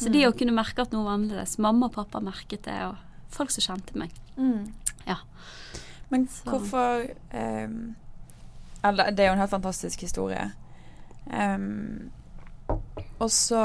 Så 0.00 0.12
de 0.12 0.22
å 0.26 0.32
kunne 0.32 0.54
merke 0.56 0.80
at 0.82 0.92
noe 0.92 1.04
var 1.04 1.18
annerledes. 1.18 1.58
Mamma 1.58 1.86
og 1.90 1.92
pappa 1.98 2.20
merket 2.24 2.62
det, 2.64 2.76
og 2.86 2.96
folk 3.28 3.50
som 3.50 3.66
kjente 3.66 3.96
meg. 4.00 4.10
Mm. 4.38 4.72
Ja. 5.06 5.16
Men 6.10 6.24
hvorfor 6.46 7.10
um, 7.34 7.94
det 8.82 9.20
er 9.20 9.26
jo 9.28 9.32
en 9.34 9.42
helt 9.42 9.50
fantastisk 9.52 10.00
historie. 10.06 10.52
Um, 11.28 12.10
og 13.18 13.30
så 13.34 13.60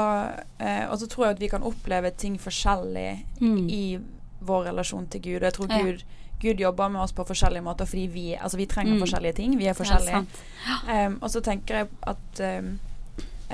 eh, 0.58 0.90
så 0.98 1.06
tror 1.08 1.26
jeg 1.28 1.36
at 1.36 1.40
vi 1.40 1.48
kan 1.48 1.62
oppleve 1.62 2.10
ting 2.10 2.36
forskjellig 2.40 3.24
Mm. 3.40 3.68
i 3.70 3.98
vår 4.40 4.64
relasjon 4.64 5.06
til 5.06 5.20
Gud. 5.22 5.36
Og 5.36 5.42
jeg 5.48 5.52
tror 5.54 5.70
Ja. 5.70 5.82
Gud, 5.82 6.04
Gud 6.40 6.60
jobber 6.60 6.88
med 6.88 7.00
oss 7.00 7.12
på 7.12 7.24
forskjellige 7.24 7.62
måter 7.62 7.86
fordi 7.86 8.06
vi, 8.06 8.34
altså 8.34 8.56
vi 8.56 8.66
trenger 8.66 8.94
Mm. 8.94 9.00
forskjellige 9.00 9.32
ting. 9.34 9.58
Vi 9.58 9.66
er 9.66 9.72
forskjellige. 9.72 10.26
er. 10.66 11.06
Ehm, 11.06 11.18
og 11.22 11.30
så 11.30 11.40
tenker 11.40 11.74
jeg 11.76 11.88
at 12.02 12.58
um, 12.64 12.78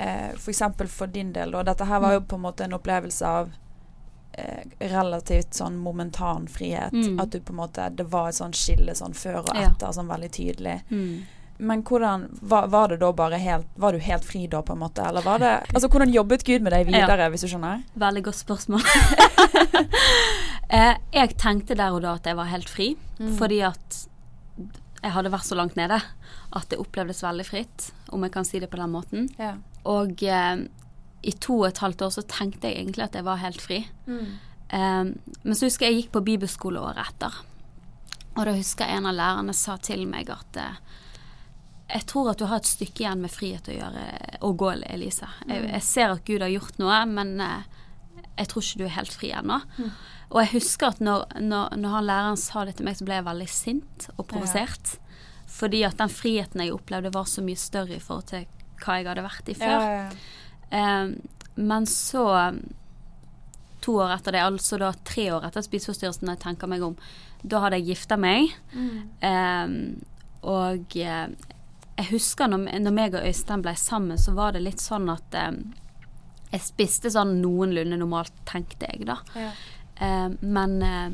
eh, 0.01 0.31
for 0.37 0.51
eksempel 0.53 0.87
for 0.89 1.07
din 1.07 1.33
del, 1.35 1.51
da. 1.53 1.63
dette 1.71 1.85
her 1.89 1.99
var 2.03 2.13
jo 2.15 2.19
Mm. 2.21 2.27
på 2.31 2.35
en 2.39 2.41
måte 2.47 2.63
en 2.65 2.73
opplevelse 2.79 3.27
av 3.27 3.51
eh, 4.33 4.63
relativt 4.79 5.53
sånn 5.59 5.75
momentan 5.77 6.45
frihet. 6.47 6.93
Mm. 6.95 7.19
At 7.21 7.29
du 7.33 7.39
på 7.43 7.51
en 7.51 7.57
måte 7.59 7.89
Det 7.95 8.05
var 8.07 8.29
et 8.29 8.35
sånn 8.37 8.53
skille 8.55 8.93
sånn 8.95 9.13
før 9.13 9.41
og 9.41 9.49
Ja. 9.55 9.65
etter, 9.69 9.91
sånn 9.91 10.07
veldig 10.07 10.29
tydelig. 10.31 10.81
Mm. 10.89 11.23
Men 11.59 11.83
hvordan 11.83 12.23
var, 12.41 12.67
var 12.67 12.87
det 12.87 12.99
da 13.01 13.11
bare 13.13 13.37
helt 13.37 13.67
Var 13.77 13.91
du 13.91 13.99
helt 13.99 14.23
fri 14.25 14.47
da, 14.47 14.61
på 14.63 14.73
en 14.73 14.79
måte? 14.79 15.03
Eller 15.05 15.21
var 15.21 15.37
det 15.39 15.51
Altså, 15.75 15.89
hvordan 15.89 16.13
jobbet 16.13 16.43
Gud 16.47 16.61
med 16.63 16.71
deg 16.73 16.87
videre, 16.87 17.27
hvis 17.29 17.41
du 17.41 17.47
skjønner? 17.51 17.83
Veldig 17.97 18.23
godt 18.23 18.39
spørsmål. 18.39 18.81
eh, 20.69 20.95
jeg 21.13 21.35
tenkte 21.37 21.75
der 21.77 21.91
og 21.93 22.01
da 22.05 22.15
at 22.17 22.25
jeg 22.31 22.37
var 22.39 22.49
helt 22.51 22.69
fri, 22.69 22.95
Mm. 23.19 23.35
fordi 23.37 23.59
at 23.61 24.07
jeg 25.03 25.11
hadde 25.11 25.29
vært 25.31 25.45
så 25.45 25.55
langt 25.55 25.75
nede 25.75 26.01
at 26.53 26.69
det 26.69 26.79
opplevdes 26.79 27.21
veldig 27.23 27.45
fritt, 27.45 27.91
om 28.11 28.21
jeg 28.23 28.31
kan 28.31 28.45
si 28.45 28.59
det 28.59 28.69
på 28.71 28.77
den 28.77 28.91
måten. 28.91 29.29
Ja. 29.39 29.55
Og 29.89 30.23
eh, 30.23 30.65
i 31.21 31.33
to 31.37 31.59
og 31.61 31.67
et 31.69 31.81
halvt 31.83 32.01
år 32.07 32.15
så 32.17 32.25
tenkte 32.29 32.69
jeg 32.69 32.81
egentlig 32.81 33.05
at 33.05 33.17
jeg 33.17 33.27
var 33.27 33.41
helt 33.41 33.61
fri. 33.61 33.83
Eh, 34.69 35.03
men 35.43 35.57
så 35.57 35.67
husker 35.67 35.87
jeg 35.87 35.93
jeg 35.93 36.03
gikk 36.03 36.13
på 36.17 36.25
bibelskole 36.31 36.81
året 36.81 37.03
etter. 37.11 37.41
Og 38.37 38.45
da 38.47 38.55
husker 38.55 38.87
jeg 38.87 39.01
en 39.01 39.09
av 39.11 39.17
lærerne 39.17 39.55
sa 39.57 39.75
til 39.83 40.05
meg 40.09 40.31
at 40.31 40.59
eh, 40.61 40.79
jeg 41.91 42.07
tror 42.07 42.31
at 42.31 42.39
du 42.39 42.45
har 42.47 42.61
et 42.61 42.69
stykke 42.69 43.03
igjen 43.03 43.25
med 43.25 43.33
frihet 43.33 43.67
å 43.67 43.75
gjøre 43.75 44.05
å 44.47 44.53
gå, 44.55 44.69
Elise. 44.87 45.27
Jeg, 45.43 45.65
jeg 45.73 45.83
ser 45.83 46.13
at 46.13 46.23
Gud 46.27 46.39
har 46.39 46.53
gjort 46.53 46.79
noe, 46.79 47.01
men 47.11 47.35
eh, 47.43 47.67
jeg 48.37 48.47
tror 48.47 48.63
ikke 48.63 48.79
du 48.79 48.85
er 48.87 48.95
helt 48.95 49.17
fri 49.19 49.33
ennå. 49.35 49.59
Og 50.31 50.39
jeg 50.39 50.53
husker 50.53 50.93
at 50.93 51.01
når, 51.03 51.25
når, 51.43 51.75
når 51.81 51.95
han 51.97 52.07
læreren 52.07 52.39
sa 52.39 52.63
det 52.65 52.77
til 52.77 52.87
meg, 52.87 52.95
så 52.95 53.07
ble 53.07 53.17
jeg 53.19 53.27
veldig 53.27 53.49
sint 53.51 54.07
og 54.15 54.23
provosert. 54.31 54.95
Fordi 55.51 55.83
at 55.83 55.99
den 55.99 56.13
friheten 56.13 56.63
jeg 56.63 56.71
opplevde, 56.71 57.11
var 57.11 57.27
så 57.27 57.43
mye 57.43 57.59
større 57.59 57.97
i 57.97 58.03
forhold 58.03 58.29
til 58.31 58.47
hva 58.81 58.99
jeg 58.99 59.09
hadde 59.09 59.25
vært 59.25 59.51
i 59.51 59.57
før. 59.57 59.75
Ja, 59.75 59.97
ja. 59.97 60.37
Eh, 60.71 61.41
men 61.61 61.89
så 61.89 62.25
to 63.81 63.97
år 64.03 64.13
etter 64.15 64.35
det, 64.35 64.43
altså 64.45 64.77
da 64.81 64.91
tre 65.07 65.27
år 65.33 65.47
etter 65.47 65.65
spiseforstyrrelsen, 65.65 66.27
når 66.27 66.37
jeg 66.37 66.43
tenker 66.45 66.69
meg 66.69 66.85
om, 66.85 66.95
da 67.41 67.63
hadde 67.63 67.79
jeg 67.81 67.95
gifta 67.95 68.17
meg. 68.21 68.53
Eh, 69.25 69.75
og 70.47 70.97
eh, 70.97 71.27
jeg 71.97 72.09
husker 72.13 72.49
når, 72.49 72.67
når 72.81 72.95
meg 72.97 73.17
og 73.17 73.25
Øystein 73.27 73.63
ble 73.65 73.75
sammen, 73.77 74.17
så 74.21 74.33
var 74.37 74.55
det 74.55 74.63
litt 74.65 74.81
sånn 74.81 75.09
at 75.13 75.37
eh, 75.37 75.51
jeg 76.51 76.65
spiste 76.65 77.11
sånn 77.13 77.37
noenlunde 77.41 77.99
normalt, 77.99 78.33
tenkte 78.49 78.89
jeg, 78.89 79.05
da. 79.09 79.19
Ja. 79.37 79.51
Eh, 80.01 80.29
men 80.41 80.77
eh, 80.85 81.11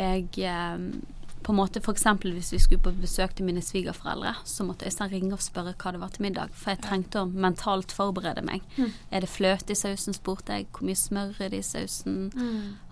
jeg 0.00 0.26
eh, 0.46 0.78
på 1.42 1.52
en 1.52 1.56
måte 1.56 1.80
F.eks. 1.80 2.04
hvis 2.20 2.52
vi 2.52 2.58
skulle 2.58 2.82
på 2.82 2.92
besøk 3.00 3.34
til 3.34 3.46
mine 3.46 3.62
svigerforeldre, 3.64 4.34
så 4.44 4.64
måtte 4.64 4.84
Øystein 4.86 5.10
ringe 5.10 5.32
og 5.32 5.40
spørre 5.40 5.72
hva 5.74 5.92
det 5.92 6.00
var 6.00 6.08
til 6.12 6.22
middag. 6.26 6.50
For 6.52 6.70
jeg 6.74 6.82
trengte 6.84 7.22
å 7.22 7.30
mentalt 7.30 7.92
forberede 7.96 8.42
meg. 8.44 8.60
Er 9.10 9.20
det 9.24 9.30
fløte 9.32 9.72
i 9.72 9.78
sausen, 9.78 10.12
spurte 10.16 10.52
jeg. 10.52 10.66
Hvor 10.70 10.84
mye 10.84 10.98
smør 11.00 11.40
er 11.40 11.48
det 11.54 11.62
i 11.62 11.68
sausen? 11.70 12.30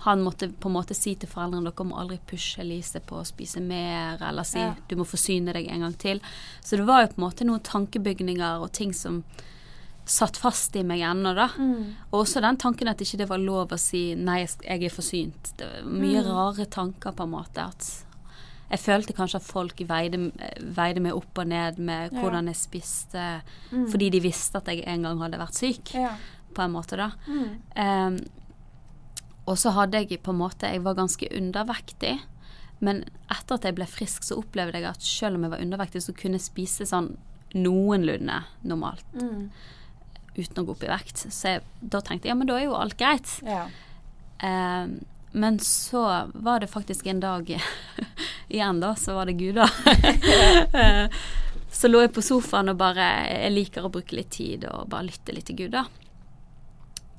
Han 0.07 0.23
måtte 0.25 0.49
på 0.49 0.69
en 0.71 0.77
måte 0.79 0.97
si 0.97 1.15
til 1.15 1.29
foreldrene 1.29 1.69
dere 1.71 1.85
må 1.85 1.99
aldri 2.01 2.19
pushe 2.27 2.61
Elise 2.65 3.01
på 3.05 3.21
å 3.21 3.27
spise 3.29 3.61
mer, 3.61 4.17
eller 4.23 4.43
si 4.49 4.59
Ja. 4.59 4.75
du 4.89 4.97
må 4.97 5.05
forsyne 5.05 5.53
deg 5.53 5.69
en 5.69 5.81
gang 5.81 5.95
til. 5.99 6.21
Så 6.65 6.77
det 6.77 6.87
var 6.87 7.03
jo 7.03 7.13
på 7.13 7.19
en 7.23 7.29
måte 7.29 7.45
noen 7.45 7.61
tankebygninger 7.61 8.63
og 8.63 8.73
ting 8.73 8.93
som 8.95 9.25
satt 10.09 10.39
fast 10.41 10.75
i 10.77 10.83
meg 10.83 11.01
ennå, 11.05 11.35
da. 11.37 11.51
Og 12.13 12.25
også 12.25 12.41
den 12.41 12.57
tanken 12.57 12.89
at 12.89 12.99
ikke 13.05 13.19
det 13.19 13.29
var 13.29 13.39
lov 13.39 13.69
å 13.69 13.79
si 13.79 14.15
'nei, 14.15 14.41
jeg 14.41 14.49
jeg 14.65 14.85
er 14.85 14.97
forsynt'. 14.97 15.57
Det 15.59 15.67
var 15.69 15.91
mye 15.91 16.23
rare 16.25 16.65
tanker, 16.65 17.13
på 17.13 17.23
en 17.25 17.31
måte. 17.31 17.59
At 17.59 18.05
jeg 18.71 18.79
følte 18.83 19.15
kanskje 19.17 19.41
at 19.41 19.47
folk 19.49 19.79
veide, 19.89 20.19
veide 20.77 21.01
meg 21.01 21.15
opp 21.17 21.39
og 21.41 21.47
ned 21.49 21.79
med 21.79 22.11
hvordan 22.13 22.51
jeg 22.51 22.57
spiste, 22.61 23.27
fordi 23.71 24.11
de 24.11 24.21
visste 24.21 24.59
at 24.61 24.67
jeg 24.69 24.83
en 24.87 25.03
gang 25.09 25.23
hadde 25.25 25.39
vært 25.41 25.55
syk, 25.57 25.95
Ja. 25.95 26.11
på 26.55 26.63
en 26.67 26.73
måte, 26.75 26.97
da. 27.01 27.11
Em, 27.77 28.19
og 29.49 29.57
så 29.57 29.73
hadde 29.73 30.03
jeg 30.05 30.21
på 30.23 30.31
en 30.35 30.39
måte 30.43 30.69
Jeg 30.69 30.83
var 30.85 30.95
ganske 30.99 31.29
undervektig. 31.33 32.19
Men 32.81 33.05
etter 33.31 33.55
at 33.57 33.65
jeg 33.65 33.75
ble 33.75 33.87
frisk, 33.87 34.23
så 34.23 34.37
opplevde 34.39 34.79
jeg 34.79 34.85
at 34.87 35.03
selv 35.03 35.35
om 35.37 35.43
jeg 35.47 35.51
var 35.51 35.63
undervektig, 35.65 36.03
så 36.05 36.13
kunne 36.15 36.37
jeg 36.39 36.45
spise 36.45 36.85
sånn 36.87 37.17
noenlunde 37.55 38.43
normalt. 38.69 39.05
Uten 40.37 40.61
å 40.61 40.65
gå 40.69 40.75
opp 40.77 40.85
i 40.85 40.91
vekt. 40.93 41.25
Så 41.33 41.55
jeg, 41.57 41.63
da 41.81 42.01
tenkte 42.05 42.29
jeg 42.29 42.35
ja, 42.35 42.39
men 42.39 42.47
da 42.47 42.59
er 42.61 42.67
jo 42.69 42.77
alt 42.79 42.99
greit. 43.01 43.33
Ja. 43.43 43.65
Um, 44.45 45.01
men 45.33 45.59
så 45.59 46.05
var 46.35 46.61
det 46.63 46.71
faktisk 46.71 47.07
en 47.11 47.21
dag 47.21 47.49
igjen, 48.49 48.81
da, 48.81 48.95
så 48.97 49.15
var 49.19 49.29
det 49.29 49.39
Gud, 49.41 49.61
da. 49.61 49.69
Så 51.79 51.89
lå 51.89 52.01
jeg 52.01 52.15
på 52.17 52.23
sofaen 52.25 52.73
og 52.73 52.79
bare 52.81 53.05
Jeg 53.29 53.53
liker 53.53 53.85
å 53.85 53.91
bruke 53.93 54.17
litt 54.17 54.31
tid 54.35 54.65
og 54.71 54.89
bare 54.91 55.05
lytte 55.11 55.35
litt 55.37 55.47
til 55.51 55.59
Gud, 55.61 55.77
da. 55.77 55.85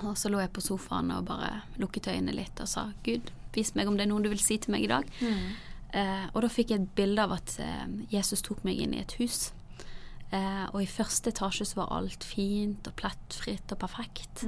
Og 0.07 0.17
så 0.17 0.31
lå 0.31 0.39
jeg 0.41 0.51
på 0.55 0.63
sofaen 0.63 1.11
og 1.15 1.27
bare 1.27 1.61
lukket 1.79 2.09
øynene 2.11 2.35
litt 2.35 2.59
og 2.63 2.67
sa 2.71 2.87
Gud, 3.05 3.29
vis 3.55 3.73
meg 3.75 3.87
om 3.87 3.97
det 3.99 4.07
er 4.07 4.11
noe 4.11 4.23
du 4.23 4.29
vil 4.31 4.41
si 4.41 4.57
til 4.57 4.73
meg 4.73 4.87
i 4.87 4.91
dag. 4.91 5.07
Eh, 5.93 6.25
og 6.33 6.43
da 6.45 6.49
fikk 6.53 6.71
jeg 6.71 6.83
et 6.83 6.91
bilde 6.97 7.23
av 7.23 7.33
at 7.35 7.55
eh, 7.63 7.87
Jesus 8.13 8.43
tok 8.45 8.61
meg 8.67 8.79
inn 8.79 8.93
i 8.95 9.01
et 9.01 9.15
hus. 9.19 9.49
Eh, 10.31 10.65
og 10.69 10.81
i 10.83 10.89
første 10.89 11.33
etasje 11.33 11.65
så 11.65 11.81
var 11.81 11.93
alt 11.97 12.23
fint 12.27 12.87
og 12.87 12.95
plettfritt 12.99 13.73
og 13.73 13.81
perfekt. 13.81 14.45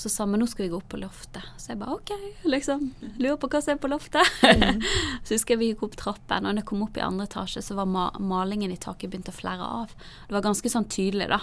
Og 0.00 0.04
så 0.06 0.08
sa 0.08 0.24
vi 0.24 0.38
nå 0.40 0.46
skal 0.48 0.64
vi 0.64 0.70
gå 0.72 0.78
opp 0.80 0.86
på 0.88 0.96
loftet. 0.96 1.44
Så 1.60 1.74
jeg 1.74 1.78
bare 1.82 1.92
OK, 1.98 2.10
liksom. 2.48 2.86
Lurer 3.20 3.36
på 3.36 3.50
hva 3.52 3.60
som 3.60 3.74
er 3.74 3.80
på 3.82 3.90
loftet. 3.92 4.24
så 5.26 5.34
husker 5.34 5.52
jeg 5.52 5.60
vi 5.60 5.66
gikk 5.74 5.82
opp 5.84 5.96
trappen, 6.00 6.46
og 6.46 6.54
når 6.54 6.62
jeg 6.62 6.68
kom 6.70 6.84
opp 6.86 6.96
i 6.96 7.02
andre 7.04 7.26
etasje, 7.28 7.60
så 7.66 7.76
var 7.76 7.84
ma 7.90 8.06
malingen 8.16 8.72
i 8.72 8.78
taket 8.80 9.12
begynt 9.12 9.28
å 9.28 9.36
flære 9.36 9.66
av. 9.82 9.92
Det 10.24 10.32
var 10.38 10.46
ganske 10.48 10.72
sånn 10.72 10.88
tydelig, 10.88 11.28
da. 11.28 11.42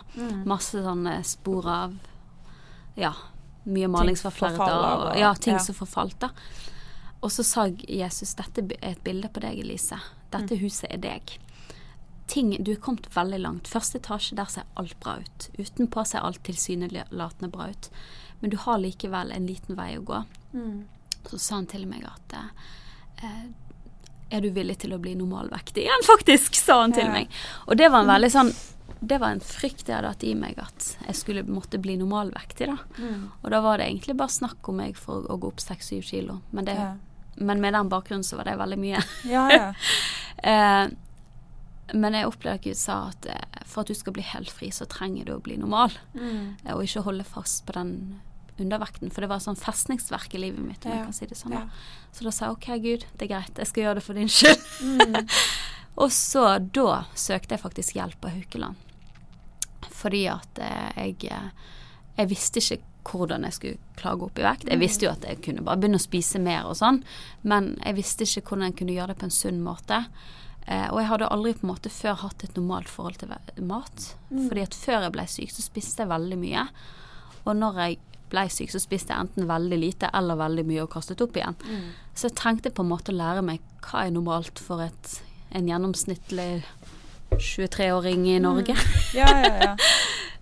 Masse 0.50 0.82
sånne 0.82 1.20
spor 1.30 1.70
av 1.70 1.94
Ja, 2.98 3.14
mye 3.70 3.88
maling 3.94 4.18
som 4.18 4.32
var 4.32 4.40
flerret 4.40 4.66
av. 4.74 5.08
og- 5.12 5.20
Ja, 5.22 5.36
ting 5.36 5.54
ja. 5.54 5.60
som 5.62 5.76
forfalt, 5.78 6.18
da. 6.26 6.32
Og 7.22 7.30
så 7.30 7.46
sa 7.46 7.68
Jesus 7.70 8.34
dette 8.34 8.66
er 8.82 8.90
et 8.96 9.04
bilde 9.06 9.30
på 9.30 9.40
deg, 9.46 9.60
Elise. 9.62 10.02
Dette 10.34 10.58
huset 10.58 10.90
er 10.90 10.98
deg. 10.98 11.38
Ting, 12.28 12.50
Du 12.62 12.72
er 12.74 12.76
kommet 12.84 13.06
veldig 13.14 13.40
langt. 13.40 13.68
Første 13.72 14.02
etasje, 14.02 14.36
der 14.36 14.46
ser 14.52 14.64
alt 14.76 15.00
bra 15.00 15.14
ut. 15.22 15.46
Utenpå 15.58 16.04
ser 16.06 16.20
alt 16.28 16.42
tilsynelatende 16.44 17.50
bra 17.50 17.70
ut. 17.70 17.90
Men 18.40 18.50
du 18.54 18.58
har 18.58 18.78
likevel 18.80 19.32
en 19.32 19.48
liten 19.48 19.76
vei 19.76 19.98
å 19.98 20.04
gå. 20.06 20.24
Så 21.30 21.40
sa 21.40 21.56
han 21.56 21.66
til 21.68 21.86
meg 21.90 22.06
at 22.08 22.34
eh, 23.24 23.48
Er 24.32 24.42
du 24.42 24.50
villig 24.52 24.78
til 24.80 24.94
å 24.94 25.00
bli 25.00 25.16
normalvektig 25.16 25.84
igjen, 25.86 26.04
faktisk? 26.08 26.56
sa 26.56 26.82
han 26.82 26.94
til 26.94 27.06
Ja. 27.06 27.12
meg. 27.12 27.30
Og 27.68 27.78
det 27.78 27.90
var 27.92 28.02
en 28.06 28.08
veldig 28.16 28.32
sånn 28.32 28.54
det 29.00 29.20
var 29.22 29.30
en 29.30 29.40
frykt 29.46 29.88
jeg 29.88 29.94
hadde 29.96 30.10
hatt 30.10 30.24
i 30.26 30.32
meg, 30.34 30.56
at 30.58 30.98
jeg 31.06 31.16
skulle 31.16 31.44
måtte 31.46 31.78
bli 31.78 31.98
normalvektig. 32.00 32.66
da. 32.66 32.78
Og 33.44 33.52
da 33.54 33.60
var 33.62 33.78
det 33.78 33.86
egentlig 33.92 34.16
bare 34.18 34.34
snakk 34.34 34.68
om 34.70 34.76
meg 34.82 34.96
for 34.98 35.22
å 35.30 35.38
gå 35.38 35.48
opp 35.52 35.58
6-7 35.62 36.02
kilo. 36.04 36.40
Men, 36.52 36.66
det, 36.66 36.74
Ja. 36.76 36.96
men 37.38 37.62
med 37.62 37.74
den 37.74 37.90
bakgrunnen 37.90 38.24
så 38.26 38.38
var 38.38 38.46
det 38.46 38.58
veldig 38.58 38.80
mye. 38.80 39.04
Ja, 39.26 39.50
ja. 39.52 39.74
Eh, 40.44 40.88
men 41.94 42.14
jeg 42.14 42.26
opplevde 42.28 42.54
at 42.60 42.62
Gud 42.64 42.76
sa 42.78 43.08
at 43.10 43.26
eh, 43.26 43.64
for 43.66 43.82
at 43.82 43.88
du 43.88 43.94
skal 43.94 44.14
bli 44.14 44.22
helt 44.24 44.50
fri, 44.52 44.70
så 44.72 44.86
trenger 44.86 45.26
du 45.26 45.34
å 45.36 45.42
bli 45.42 45.58
normal. 45.58 45.92
Eh, 46.16 46.74
og 46.74 46.84
ikke 46.84 47.02
holde 47.06 47.24
fast 47.24 47.66
på 47.66 47.74
den 47.74 48.20
undervekten. 48.64 49.12
For 49.14 49.24
det 49.24 49.30
var 49.32 49.44
sånn 49.44 49.60
festningsverk 49.60 50.36
i 50.38 50.42
livet 50.42 50.64
mitt, 50.64 50.86
om 50.86 50.94
jeg 50.94 51.06
kan 51.06 51.16
si 51.16 51.30
det 51.30 51.38
sånn. 51.40 51.56
Da. 51.56 51.64
Så 52.16 52.28
da 52.28 52.34
sa 52.34 52.48
jeg 52.48 52.58
OK, 52.58 52.68
Gud, 52.84 53.08
det 53.14 53.28
er 53.28 53.34
greit, 53.36 53.62
jeg 53.62 53.72
skal 53.72 53.86
gjøre 53.86 54.00
det 54.00 54.06
for 54.08 54.20
din 54.20 54.32
skyld. 54.32 55.34
og 56.04 56.12
så 56.14 56.46
da 56.60 57.04
søkte 57.18 57.58
jeg 57.58 57.64
faktisk 57.64 57.98
hjelp 58.00 58.20
på 58.24 58.34
Haukeland. 58.34 58.86
Fordi 59.98 60.28
at 60.30 60.62
eh, 60.62 61.04
jeg 61.08 61.32
eh, 61.34 61.50
Jeg 62.18 62.30
visste 62.32 62.62
ikke 62.62 62.82
hvordan 63.08 63.46
jeg 63.46 63.54
skulle 63.54 63.96
klage 63.96 64.26
opp 64.26 64.40
i 64.40 64.44
vekt. 64.44 64.66
Jeg 64.72 64.82
visste 64.82 65.06
jo 65.06 65.12
at 65.14 65.24
jeg 65.24 65.40
kunne 65.46 65.64
bare 65.64 65.80
begynne 65.80 66.00
å 66.00 66.04
spise 66.04 66.42
mer 66.44 66.66
og 66.68 66.76
sånn, 66.80 67.04
men 67.48 67.76
jeg 67.86 67.96
visste 68.00 68.26
ikke 68.26 68.50
hvordan 68.50 68.72
jeg 68.72 68.78
kunne 68.82 68.96
gjøre 68.98 69.14
det 69.14 69.22
på 69.22 69.28
en 69.30 69.36
sunn 69.38 69.62
måte. 69.64 70.02
Eh, 70.68 70.88
og 70.92 71.00
jeg 71.00 71.08
hadde 71.14 71.30
aldri 71.32 71.54
på 71.56 71.64
en 71.64 71.72
måte 71.72 71.92
før 71.94 72.18
hatt 72.26 72.44
et 72.44 72.58
normalt 72.60 72.92
forhold 72.92 73.22
til 73.22 73.32
mat. 73.32 73.54
mat. 73.70 74.10
Fordi 74.34 74.66
at 74.66 74.76
før 74.76 75.06
jeg 75.06 75.14
ble 75.16 75.28
syk, 75.32 75.54
så 75.56 75.64
spiste 75.64 76.04
jeg 76.04 76.12
veldig 76.12 76.40
mye. 76.42 76.66
Og 77.46 77.56
når 77.56 77.80
jeg 77.86 78.00
ble 78.32 78.44
syk, 78.52 78.74
så 78.74 78.82
spiste 78.82 79.14
jeg 79.14 79.28
enten 79.28 79.48
veldig 79.50 79.80
lite 79.80 80.12
eller 80.18 80.40
veldig 80.40 80.66
mye 80.68 80.84
og 80.84 80.92
kastet 80.94 81.22
opp 81.24 81.38
igjen. 81.40 81.58
Så 82.14 82.30
jeg 82.30 82.38
trengte 82.40 82.74
på 82.74 82.84
en 82.84 82.92
måte 82.92 83.14
å 83.14 83.18
lære 83.18 83.46
meg 83.46 83.64
hva 83.88 84.06
er 84.06 84.14
normalt 84.16 84.60
for 84.60 84.84
et, 84.84 85.18
en 85.56 85.70
gjennomsnittlig 85.70 86.64
23-åring 87.32 88.28
i 88.32 88.40
Norge. 88.44 88.76
ja, 89.18 89.32
ja, 89.44 89.56
ja. 89.64 89.76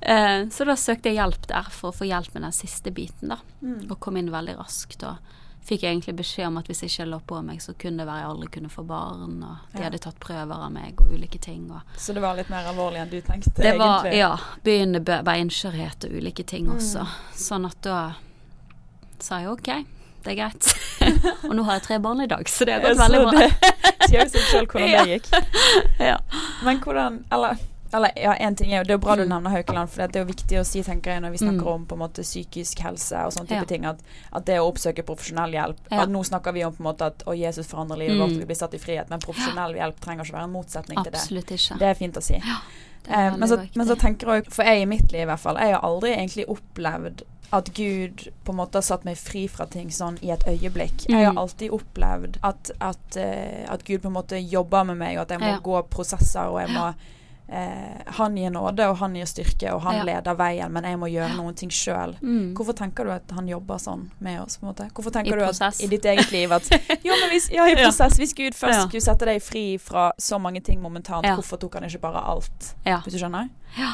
Eh, 0.06 0.44
så 0.54 0.68
da 0.68 0.76
søkte 0.78 1.10
jeg 1.10 1.18
hjelp 1.18 1.48
der 1.50 1.66
for 1.74 1.90
å 1.90 1.96
få 1.96 2.06
hjelp 2.06 2.36
med 2.36 2.44
den 2.46 2.54
siste 2.54 2.92
biten, 2.94 3.32
da. 3.32 3.40
Mm. 3.66 3.88
Og 3.88 3.96
kom 4.04 4.20
inn 4.20 4.28
veldig 4.30 4.54
raskt. 4.60 5.02
Og 5.02 5.18
fikk 5.66 5.82
jeg 5.82 5.96
egentlig 5.96 6.16
beskjed 6.20 6.48
om 6.48 6.58
at 6.58 6.68
hvis 6.70 6.82
jeg 6.84 6.92
ikke 6.92 7.06
la 7.10 7.18
på 7.26 7.40
meg, 7.44 7.58
så 7.62 7.74
kunne 7.74 7.98
det 8.04 8.08
være 8.08 8.22
jeg 8.22 8.30
aldri 8.30 8.48
kunne 8.54 8.70
få 8.70 8.84
barn. 8.86 9.44
Og 9.44 9.58
de 9.74 9.80
Ja. 9.80 9.84
hadde 9.88 9.98
tatt 10.00 10.20
prøver 10.20 10.54
av 10.54 10.72
meg 10.72 11.02
og 11.02 11.08
ulike 11.12 11.40
ting. 11.42 11.72
Og 11.72 11.82
Så 11.98 12.14
det 12.14 12.22
var 12.22 12.36
litt 12.36 12.50
mer 12.50 12.66
alvorlig 12.70 13.02
enn 13.02 13.10
du 13.10 13.20
tenkte, 13.22 13.54
det 13.56 13.78
var 13.80 14.06
ja, 14.06 14.38
begynnende 14.64 15.02
beinskjørhet 15.26 16.06
og 16.06 16.12
ulike 16.22 16.46
ting 16.46 16.68
Mm. 16.68 16.76
også. 16.78 17.08
Sånn 17.34 17.66
at 17.66 17.82
da 17.82 18.14
sa 19.20 19.40
jeg 19.40 19.50
OK, 19.50 19.66
det 20.24 20.32
er 20.34 20.36
greit. 20.36 20.74
og 21.50 21.56
nå 21.56 21.64
har 21.66 21.74
jeg 21.80 21.84
tre 21.84 22.00
barn 22.00 22.22
i 22.22 22.28
dag, 22.28 22.44
så 22.50 22.66
det 22.66 22.74
har 22.74 22.82
gått 22.82 22.98
veldig 22.98 23.22
bra. 23.26 23.32
Det 23.42 24.10
sier 24.10 24.24
jo 24.24 24.30
seg 24.30 24.42
selv 24.52 24.68
hvordan 24.68 24.90
Ja. 24.96 25.04
det 25.04 25.22
gikk. 25.22 25.30
ja. 26.00 26.18
Men 26.64 26.80
hvordan 26.80 27.24
Eller, 27.32 27.58
eller 27.94 28.12
ja, 28.18 28.34
en 28.34 28.56
ting 28.56 28.74
er 28.74 28.78
jo 28.78 28.84
Det 28.84 28.94
er 28.94 28.98
bra 28.98 29.16
du 29.16 29.22
Mm. 29.26 29.30
nevner 29.30 29.50
Haukeland, 29.52 29.90
for 29.90 30.08
det 30.08 30.16
er 30.16 30.26
jo 30.26 30.32
viktig 30.34 30.60
å 30.60 30.66
si, 30.66 30.82
tenker 30.84 31.12
jeg, 31.14 31.22
når 31.22 31.32
vi 31.32 31.38
snakker 31.38 31.66
Mm. 31.66 31.74
om 31.74 31.86
på 31.86 31.94
en 31.96 32.00
måte 32.00 32.22
psykisk 32.24 32.80
helse 32.80 33.14
og 33.26 33.34
sånne 33.34 33.48
type 33.48 33.62
Ja. 33.62 33.66
ting, 33.66 33.86
at, 33.86 34.00
at 34.34 34.46
det 34.46 34.60
å 34.60 34.72
oppsøke 34.72 35.04
profesjonell 35.06 35.52
hjelp 35.54 35.78
Ja. 35.92 36.02
at 36.04 36.10
Nå 36.10 36.24
snakker 36.26 36.54
vi 36.54 36.64
om 36.64 36.74
på 36.74 36.80
en 36.82 36.94
måte 36.94 37.06
at 37.06 37.24
å, 37.26 37.38
Jesus 37.38 37.68
forandrer 37.68 37.98
livet 37.98 38.18
Mm. 38.18 38.20
vårt, 38.30 38.38
vi 38.40 38.46
blir 38.46 38.56
satt 38.56 38.74
i 38.74 38.78
frihet, 38.78 39.10
men 39.10 39.20
profesjonell 39.20 39.74
hjelp 39.76 40.00
trenger 40.00 40.24
ikke 40.26 40.34
være 40.34 40.44
en 40.44 40.54
motsetning 40.54 41.04
til 41.04 41.12
det. 41.12 41.22
Absolutt 41.22 41.52
ikke. 41.52 41.78
Det 41.80 41.88
er 41.88 41.94
fint 41.94 42.16
å 42.18 42.22
si. 42.24 42.34
Ja, 42.34 42.58
Eh, 43.08 43.38
men, 43.38 43.48
så, 43.48 43.58
men 43.76 43.86
så 43.88 43.96
tenker 43.96 44.34
jeg 44.34 44.46
For 44.52 44.64
jeg 44.64 44.82
i 44.82 44.86
mitt 44.86 45.12
liv 45.12 45.22
i 45.22 45.26
hvert 45.26 45.40
fall 45.40 45.58
Jeg 45.58 45.74
har 45.76 45.82
aldri 45.84 46.16
egentlig 46.16 46.48
opplevd 46.48 47.22
at 47.54 47.72
Gud 47.76 48.32
på 48.44 48.50
en 48.50 48.56
måte 48.58 48.74
har 48.74 48.82
satt 48.82 49.06
meg 49.06 49.16
fri 49.16 49.48
fra 49.48 49.68
ting 49.68 49.90
sånn 49.90 50.18
i 50.24 50.32
et 50.32 50.44
øyeblikk. 50.48 51.06
Jeg 51.08 51.24
har 51.26 51.34
Mm. 51.34 51.38
alltid 51.38 51.70
opplevd 51.70 52.38
at, 52.44 52.72
at, 52.82 53.16
eh, 53.16 53.66
at 53.70 53.84
Gud 53.86 54.02
på 54.02 54.08
en 54.08 54.14
måte 54.14 54.50
jobber 54.50 54.84
med 54.86 54.98
meg, 54.98 55.18
og 55.18 55.22
at 55.22 55.30
jeg 55.30 55.40
må 55.40 55.62
gå 55.62 55.84
prosesser, 55.88 56.50
og 56.50 56.60
jeg 56.60 56.70
må 56.76 56.96
eh, 57.50 58.02
Han 58.18 58.36
gir 58.38 58.50
nåde, 58.50 58.88
og 58.90 58.98
han 58.98 59.14
gir 59.16 59.26
styrke, 59.26 59.74
og 59.74 59.82
han 59.82 59.96
Ja. 59.96 60.04
leder 60.04 60.36
veien, 60.36 60.72
men 60.72 60.84
jeg 60.84 60.98
må 60.98 61.08
gjøre 61.12 61.36
noen 61.36 61.54
ting 61.56 61.70
sjøl. 61.70 62.16
Mm. 62.22 62.54
Hvorfor 62.56 62.74
tenker 62.74 63.04
du 63.06 63.12
at 63.12 63.32
han 63.32 63.48
jobber 63.48 63.78
sånn 63.78 64.10
med 64.20 64.42
oss? 64.42 64.58
på 64.58 64.66
en 64.66 64.74
måte? 64.74 64.90
Hvorfor 64.94 65.12
tenker 65.12 65.34
I 65.34 65.38
du 65.38 65.44
at 65.66 65.82
i 65.84 65.88
ditt 65.88 66.06
eget 66.06 66.32
liv 66.32 66.52
at 66.52 66.70
Jo, 67.06 67.14
men 67.20 67.30
hvis, 67.30 67.50
ja, 67.52 67.66
i 67.68 67.76
prosess. 67.76 68.18
Hvis 68.18 68.34
Gud 68.34 68.54
først 68.54 68.80
Ja. 68.80 68.88
skulle 68.88 69.02
sette 69.02 69.26
deg 69.26 69.42
fri 69.44 69.78
fra 69.78 70.12
så 70.18 70.40
mange 70.42 70.62
ting 70.64 70.82
momentant, 70.82 71.26
hvorfor 71.26 71.58
tok 71.60 71.74
han 71.80 71.84
ikke 71.84 72.02
bare 72.02 72.22
alt? 72.26 72.76
Ja. 72.86 73.02
Hvis 73.02 73.14
du 73.14 73.20
skjønner? 73.20 73.50
Ja. 73.78 73.94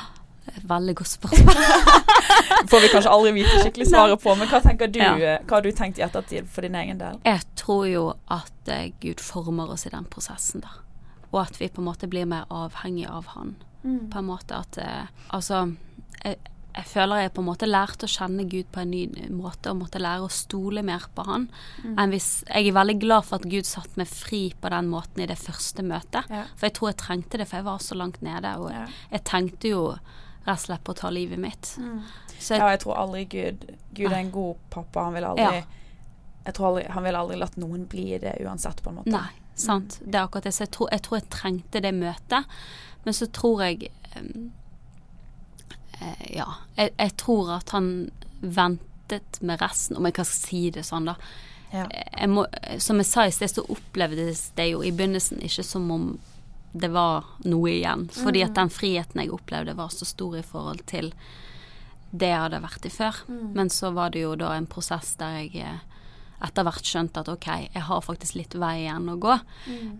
Veldig 0.67 0.95
godt 0.95 1.07
spørsmål. 1.07 1.55
Får 2.71 2.81
vi 2.81 2.87
kanskje 2.91 3.09
aldri 3.13 3.31
vite 3.31 3.59
skikkelig 3.61 3.87
svaret 3.91 4.21
på, 4.23 4.33
men 4.37 4.47
hva 4.49 4.59
tenker 4.63 4.87
du 4.91 4.99
Ja. 4.99 5.13
eh, 5.15 5.39
Hva 5.45 5.57
har 5.59 5.61
du 5.61 5.71
tenkt 5.71 5.99
i 5.99 6.01
ettertid 6.01 6.47
for 6.49 6.61
din 6.65 6.75
egen 6.75 6.97
del? 6.97 7.19
Jeg 7.25 7.41
tror 7.55 7.85
jo 7.87 8.13
at 8.27 8.51
eh, 8.67 8.89
Gud 8.99 9.19
former 9.21 9.69
oss 9.71 9.85
i 9.85 9.89
den 9.93 10.05
prosessen, 10.05 10.61
da. 10.65 10.67
Og 11.31 11.41
at 11.45 11.59
vi 11.61 11.69
på 11.71 11.81
en 11.81 11.87
måte 11.87 12.07
blir 12.11 12.25
mer 12.25 12.45
avhengig 12.49 13.07
av 13.09 13.25
Han. 13.35 13.55
På 13.81 14.19
en 14.19 14.25
måte 14.27 14.53
at 14.53 14.77
eh, 14.77 15.07
Altså, 15.33 15.75
jeg, 16.23 16.37
jeg 16.75 16.85
føler 16.85 17.23
jeg 17.23 17.31
på 17.33 17.41
en 17.41 17.47
måte 17.47 17.67
lærte 17.67 18.05
å 18.05 18.11
kjenne 18.11 18.45
Gud 18.47 18.67
på 18.71 18.79
en 18.83 18.91
ny 18.91 19.05
måte, 19.33 19.71
og 19.71 19.79
måtte 19.81 19.99
lære 19.99 20.27
å 20.27 20.29
stole 20.31 20.83
mer 20.83 21.07
på 21.15 21.25
Han. 21.27 21.47
Mm. 21.83 21.95
Enn 21.97 22.13
hvis 22.13 22.43
Jeg 22.47 22.67
er 22.67 22.77
veldig 22.77 22.97
glad 23.01 23.25
for 23.25 23.39
at 23.41 23.49
Gud 23.49 23.65
satte 23.65 23.97
meg 23.97 24.07
fri 24.07 24.53
på 24.61 24.69
den 24.69 24.87
måten 24.91 25.23
i 25.23 25.27
det 25.31 25.39
første 25.41 25.83
møtet. 25.83 26.29
Ja. 26.29 26.45
For 26.55 26.67
jeg 26.69 26.77
tror 26.77 26.91
jeg 26.91 26.99
trengte 27.01 27.37
det, 27.41 27.47
for 27.49 27.57
jeg 27.61 27.65
var 27.71 27.79
så 27.83 27.95
langt 27.97 28.21
nede. 28.21 28.53
Og 28.59 28.71
Ja. 28.71 28.85
jeg 29.11 29.23
tenkte 29.23 29.67
jo 29.73 29.83
rett 30.45 30.57
og 30.57 30.65
slett 30.67 30.83
på 30.83 30.93
å 30.93 30.99
ta 31.01 31.09
livet 31.09 31.39
mitt. 31.39 31.65
Så 32.39 32.55
jeg, 32.55 32.59
Ja, 32.59 32.69
jeg 32.69 32.79
tror 32.81 32.97
aldri 32.97 33.25
Gud 33.25 33.65
Gud 33.93 34.11
er 34.11 34.19
en 34.21 34.31
god 34.31 34.55
pappa. 34.69 35.03
Han 35.03 35.13
vil 35.13 35.23
aldri 35.23 35.43
Ja. 35.43 35.63
Jeg 36.45 36.53
tror 36.55 36.67
aldri, 36.71 36.87
Han 36.89 37.03
vil 37.03 37.15
aldri 37.15 37.37
latt 37.37 37.57
noen 37.57 37.85
bli 37.85 38.17
det 38.17 38.37
uansett, 38.41 38.81
på 38.81 38.89
en 38.89 38.95
måte. 38.95 39.11
Nei, 39.11 39.29
sant. 39.61 39.99
Det 40.03 40.17
er 40.17 40.25
akkurat 40.25 40.47
det. 40.47 40.55
Så 40.55 40.65
jeg 40.65 40.73
tror, 40.75 40.89
jeg 40.91 41.05
tror 41.05 41.19
jeg 41.19 41.29
trengte 41.33 41.83
det 41.83 41.93
møtet. 41.97 42.57
Men 43.05 43.17
så 43.17 43.27
tror 43.33 43.63
jeg 43.67 43.91
eh, 44.15 44.33
Ja. 46.33 46.47
Jeg, 46.77 46.93
jeg 46.97 47.15
tror 47.21 47.55
at 47.59 47.69
han 47.75 48.09
ventet 48.41 49.37
med 49.41 49.61
resten, 49.61 49.97
om 49.97 50.07
jeg 50.07 50.17
kan 50.17 50.25
si 50.25 50.69
det 50.73 50.85
sånn, 50.87 51.09
da. 51.11 51.15
Ja. 51.71 51.85
Jeg 51.93 52.29
må, 52.31 52.45
som 52.83 52.99
jeg 52.99 53.07
sa 53.07 53.25
i 53.27 53.31
sted, 53.31 53.51
så 53.53 53.63
opplevdes 53.69 54.49
det 54.57 54.71
jo 54.73 54.81
i 54.83 54.91
begynnelsen 54.91 55.43
ikke 55.45 55.63
som 55.63 55.87
om 55.93 56.07
det 56.71 56.87
var 56.91 57.27
noe 57.43 57.69
igjen. 57.69 58.07
Fordi 58.15 58.43
at 58.45 58.55
den 58.55 58.71
friheten 58.71 59.21
jeg 59.21 59.31
opplevde, 59.35 59.75
var 59.75 59.91
så 59.93 60.07
stor 60.07 60.37
i 60.39 60.43
forhold 60.45 60.83
til 60.89 61.11
det 62.11 62.31
jeg 62.31 62.43
hadde 62.45 62.63
vært 62.63 62.87
i 62.87 62.91
før. 62.91 63.21
Men 63.55 63.71
så 63.71 63.91
var 63.95 64.11
det 64.15 64.23
jo 64.25 64.35
da 64.39 64.53
en 64.55 64.67
prosess 64.71 65.13
der 65.19 65.41
jeg 65.41 65.63
eh, 65.63 65.90
etter 66.41 66.63
hvert 66.65 66.85
skjønte 66.87 67.21
at 67.21 67.29
ok, 67.29 67.47
jeg 67.73 67.81
har 67.87 68.01
faktisk 68.01 68.35
litt 68.35 68.55
vei 68.59 68.81
igjen 68.83 69.09
å 69.13 69.17
gå. 69.21 69.35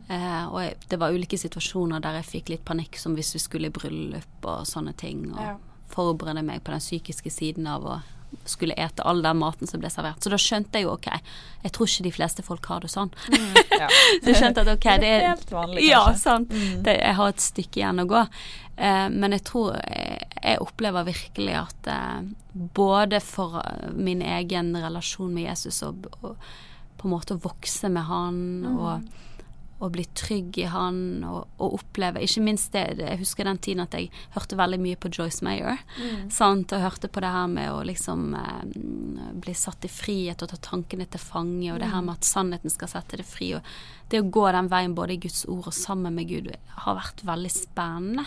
Eh, 0.10 0.45
og 0.51 0.62
jeg, 0.63 0.77
det 0.89 0.99
var 0.99 1.13
ulike 1.13 1.38
situasjoner 1.38 2.01
der 2.01 2.17
jeg 2.21 2.30
fikk 2.32 2.49
litt 2.49 2.65
panikk, 2.65 2.97
som 2.97 3.13
hvis 3.15 3.34
vi 3.36 3.39
skulle 3.43 3.69
i 3.69 3.75
bryllup 3.75 4.47
og 4.49 4.65
sånne 4.65 4.93
ting. 4.97 5.32
Og 5.34 5.39
Ja. 5.41 5.58
forberede 5.91 6.41
meg 6.43 6.63
på 6.63 6.71
den 6.71 6.80
psykiske 6.80 7.30
siden 7.30 7.67
av 7.67 7.84
å 7.84 8.01
skulle 8.46 8.76
ete 8.78 9.04
all 9.04 9.22
den 9.24 9.38
maten 9.41 9.67
som 9.67 9.82
ble 9.82 9.89
servert. 9.91 10.24
Så 10.24 10.32
da 10.34 10.39
skjønte 10.41 10.80
jeg 10.80 10.88
jo 10.88 10.96
ok, 10.96 11.08
jeg 11.63 11.74
tror 11.76 11.89
ikke 11.89 12.06
de 12.08 12.13
fleste 12.15 12.46
folk 12.46 12.72
har 12.72 12.86
det 12.86 12.91
sånn. 12.94 13.13
Ja. 13.82 13.88
Så 14.22 14.30
jeg 14.30 14.38
skjønte 14.38 14.62
at 14.62 14.70
ok, 14.76 14.86
det 15.02 15.08
er 15.10 15.24
Helt 15.32 15.52
vanlig, 15.52 15.80
kanskje. 15.80 15.88
Ja, 15.89 16.02
sant. 16.20 16.52
Det, 16.86 16.94
jeg 17.00 17.17
har 17.17 17.32
et 17.32 17.41
stykke 17.41 17.80
igjen 17.80 18.04
å 18.04 18.06
gå. 18.10 18.20
Eh, 18.76 19.08
men 19.10 19.36
jeg 19.36 19.44
tror 19.50 19.76
jeg, 19.80 20.28
jeg 20.36 20.62
opplever 20.62 21.08
virkelig 21.08 21.56
at 21.63 21.89
eh, 21.89 22.20
både 22.78 23.22
for 23.26 23.60
eh, 23.63 23.89
min 23.94 24.22
egen 24.22 24.74
relasjon 24.78 25.34
med 25.34 25.50
Jesus 25.50 25.82
og, 25.88 26.08
og 26.22 26.38
på 27.02 27.10
en 27.10 27.15
måte 27.15 27.38
å 27.38 27.41
vokse 27.41 27.89
med 27.89 28.06
han 28.06 28.39
og, 28.70 29.10
og 29.82 29.94
bli 29.96 30.06
trygg 30.17 30.58
i 30.62 30.67
han 30.70 31.24
og, 31.26 31.48
og 31.58 31.78
oppleve 31.80 32.22
Ikke 32.22 32.44
minst 32.46 32.76
det 32.76 33.00
Jeg 33.00 33.20
husker 33.22 33.48
den 33.48 33.60
tiden 33.62 33.84
at 33.84 33.96
jeg 33.98 34.12
hørte 34.36 34.60
veldig 34.60 34.80
mye 34.82 35.00
på 35.02 35.10
Joyce 35.12 35.44
Mayer. 35.46 35.82
Sant? 36.32 36.74
Og 36.74 36.84
hørte 36.84 37.10
på 37.12 37.24
det 37.24 37.32
her 37.34 37.48
med 37.52 37.72
å 37.74 37.82
liksom 37.88 38.36
eh, 38.38 38.76
bli 39.41 39.56
satt 39.58 39.88
i 39.88 39.91
frihet 39.91 40.44
og 40.44 40.52
ta 40.52 40.60
tankene 40.72 41.08
til 41.10 41.22
fange, 41.22 41.72
og 41.74 41.82
det 41.82 41.89
her 41.91 42.06
med 42.06 42.20
at 42.20 42.28
sannheten 42.28 42.74
skal 42.74 42.91
sette 42.91 43.20
det 43.20 43.28
fri. 43.28 43.54
Og 43.58 43.65
det 44.12 44.22
å 44.22 44.30
gå 44.30 44.46
den 44.54 44.70
veien 44.72 44.96
både 44.96 45.15
i 45.15 45.22
Guds 45.24 45.46
ord 45.50 45.72
og 45.72 45.76
sammen 45.76 46.17
med 46.17 46.30
Gud 46.30 46.52
har 46.86 46.98
vært 47.00 47.24
veldig 47.28 47.54
spennende. 47.54 48.26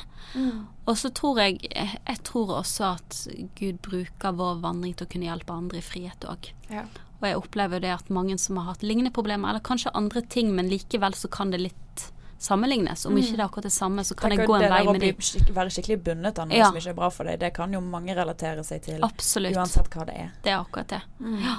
Og 0.84 0.98
så 1.00 1.10
tror 1.14 1.40
jeg 1.40 1.60
Jeg 1.64 2.18
tror 2.26 2.58
også 2.58 2.84
at 2.96 3.18
Gud 3.58 3.80
bruker 3.84 4.36
vår 4.36 4.60
vandring 4.64 4.94
til 4.94 5.06
å 5.06 5.12
kunne 5.12 5.28
hjelpe 5.30 5.56
andre 5.56 5.80
i 5.80 5.84
frihet 5.84 6.26
òg. 6.28 6.50
Ja. 6.72 6.86
Og 7.24 7.30
jeg 7.30 7.40
opplever 7.40 7.80
det 7.80 7.90
at 7.94 8.10
mange 8.12 8.36
som 8.38 8.58
har 8.60 8.74
hatt 8.74 8.82
lignende 8.84 9.10
problemer, 9.16 9.48
eller 9.48 9.64
kanskje 9.64 9.90
andre 9.96 10.20
ting, 10.28 10.50
men 10.54 10.68
likevel 10.68 11.14
så 11.16 11.30
kan 11.32 11.50
det 11.54 11.62
litt 11.62 12.02
sammenlignes. 12.44 13.06
Om 13.08 13.16
ikke 13.16 13.36
det 13.38 13.40
er 13.40 13.46
akkurat 13.46 13.64
det 13.70 13.72
samme, 13.72 14.02
så 14.04 14.12
kan 14.18 14.30
jeg 14.34 14.42
Tenker 14.42 14.50
gå 14.50 14.56
en 14.58 14.70
vei 14.74 14.80
med 14.84 14.98
bli 15.00 15.10
dem. 15.14 15.22
skikk, 15.24 15.52
være 15.56 15.72
skikkelig 15.72 15.96
bundet 16.04 16.38
av 16.42 16.48
noe 16.50 16.58
Ja. 16.58 16.66
som 16.68 16.76
ikke 16.76 16.90
er 16.92 16.98
bra 16.98 17.08
for 17.14 17.24
deg, 17.24 17.38
det 17.40 17.54
kan 17.56 17.72
jo 17.72 17.80
mange 17.80 18.12
relatere 18.14 18.64
seg 18.68 18.82
til. 18.84 18.98
Absolutt. 19.06 19.56
Uansett 19.56 19.88
hva 19.94 20.04
det 20.10 20.14
er. 20.26 20.30
Det 20.44 20.52
er 20.52 20.58
akkurat 20.60 20.88
det. 20.92 21.00
Ja. 21.40 21.54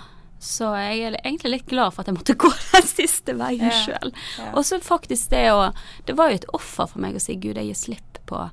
Så 0.45 0.67
jeg 0.77 1.01
er 1.07 1.17
egentlig 1.23 1.51
litt 1.55 1.65
glad 1.65 1.93
for 1.95 2.01
at 2.03 2.07
jeg 2.11 2.15
måtte 2.19 2.35
gå 2.37 2.51
den 2.75 2.85
siste 2.85 3.33
veien 3.33 3.65
Ja. 3.65 3.71
sjøl. 3.71 4.13
Ja. 4.37 4.51
Og 4.53 4.61
så 4.67 4.77
faktisk 4.83 5.29
det 5.33 5.47
å 5.49 5.73
Det 6.05 6.15
var 6.15 6.29
jo 6.29 6.35
et 6.35 6.45
offer 6.53 6.85
for 6.87 6.99
meg 7.01 7.15
å 7.15 7.21
si 7.23 7.33
Gud, 7.35 7.55
jeg 7.57 7.65
gir 7.71 7.73
slipp 7.81 8.19
på, 8.27 8.51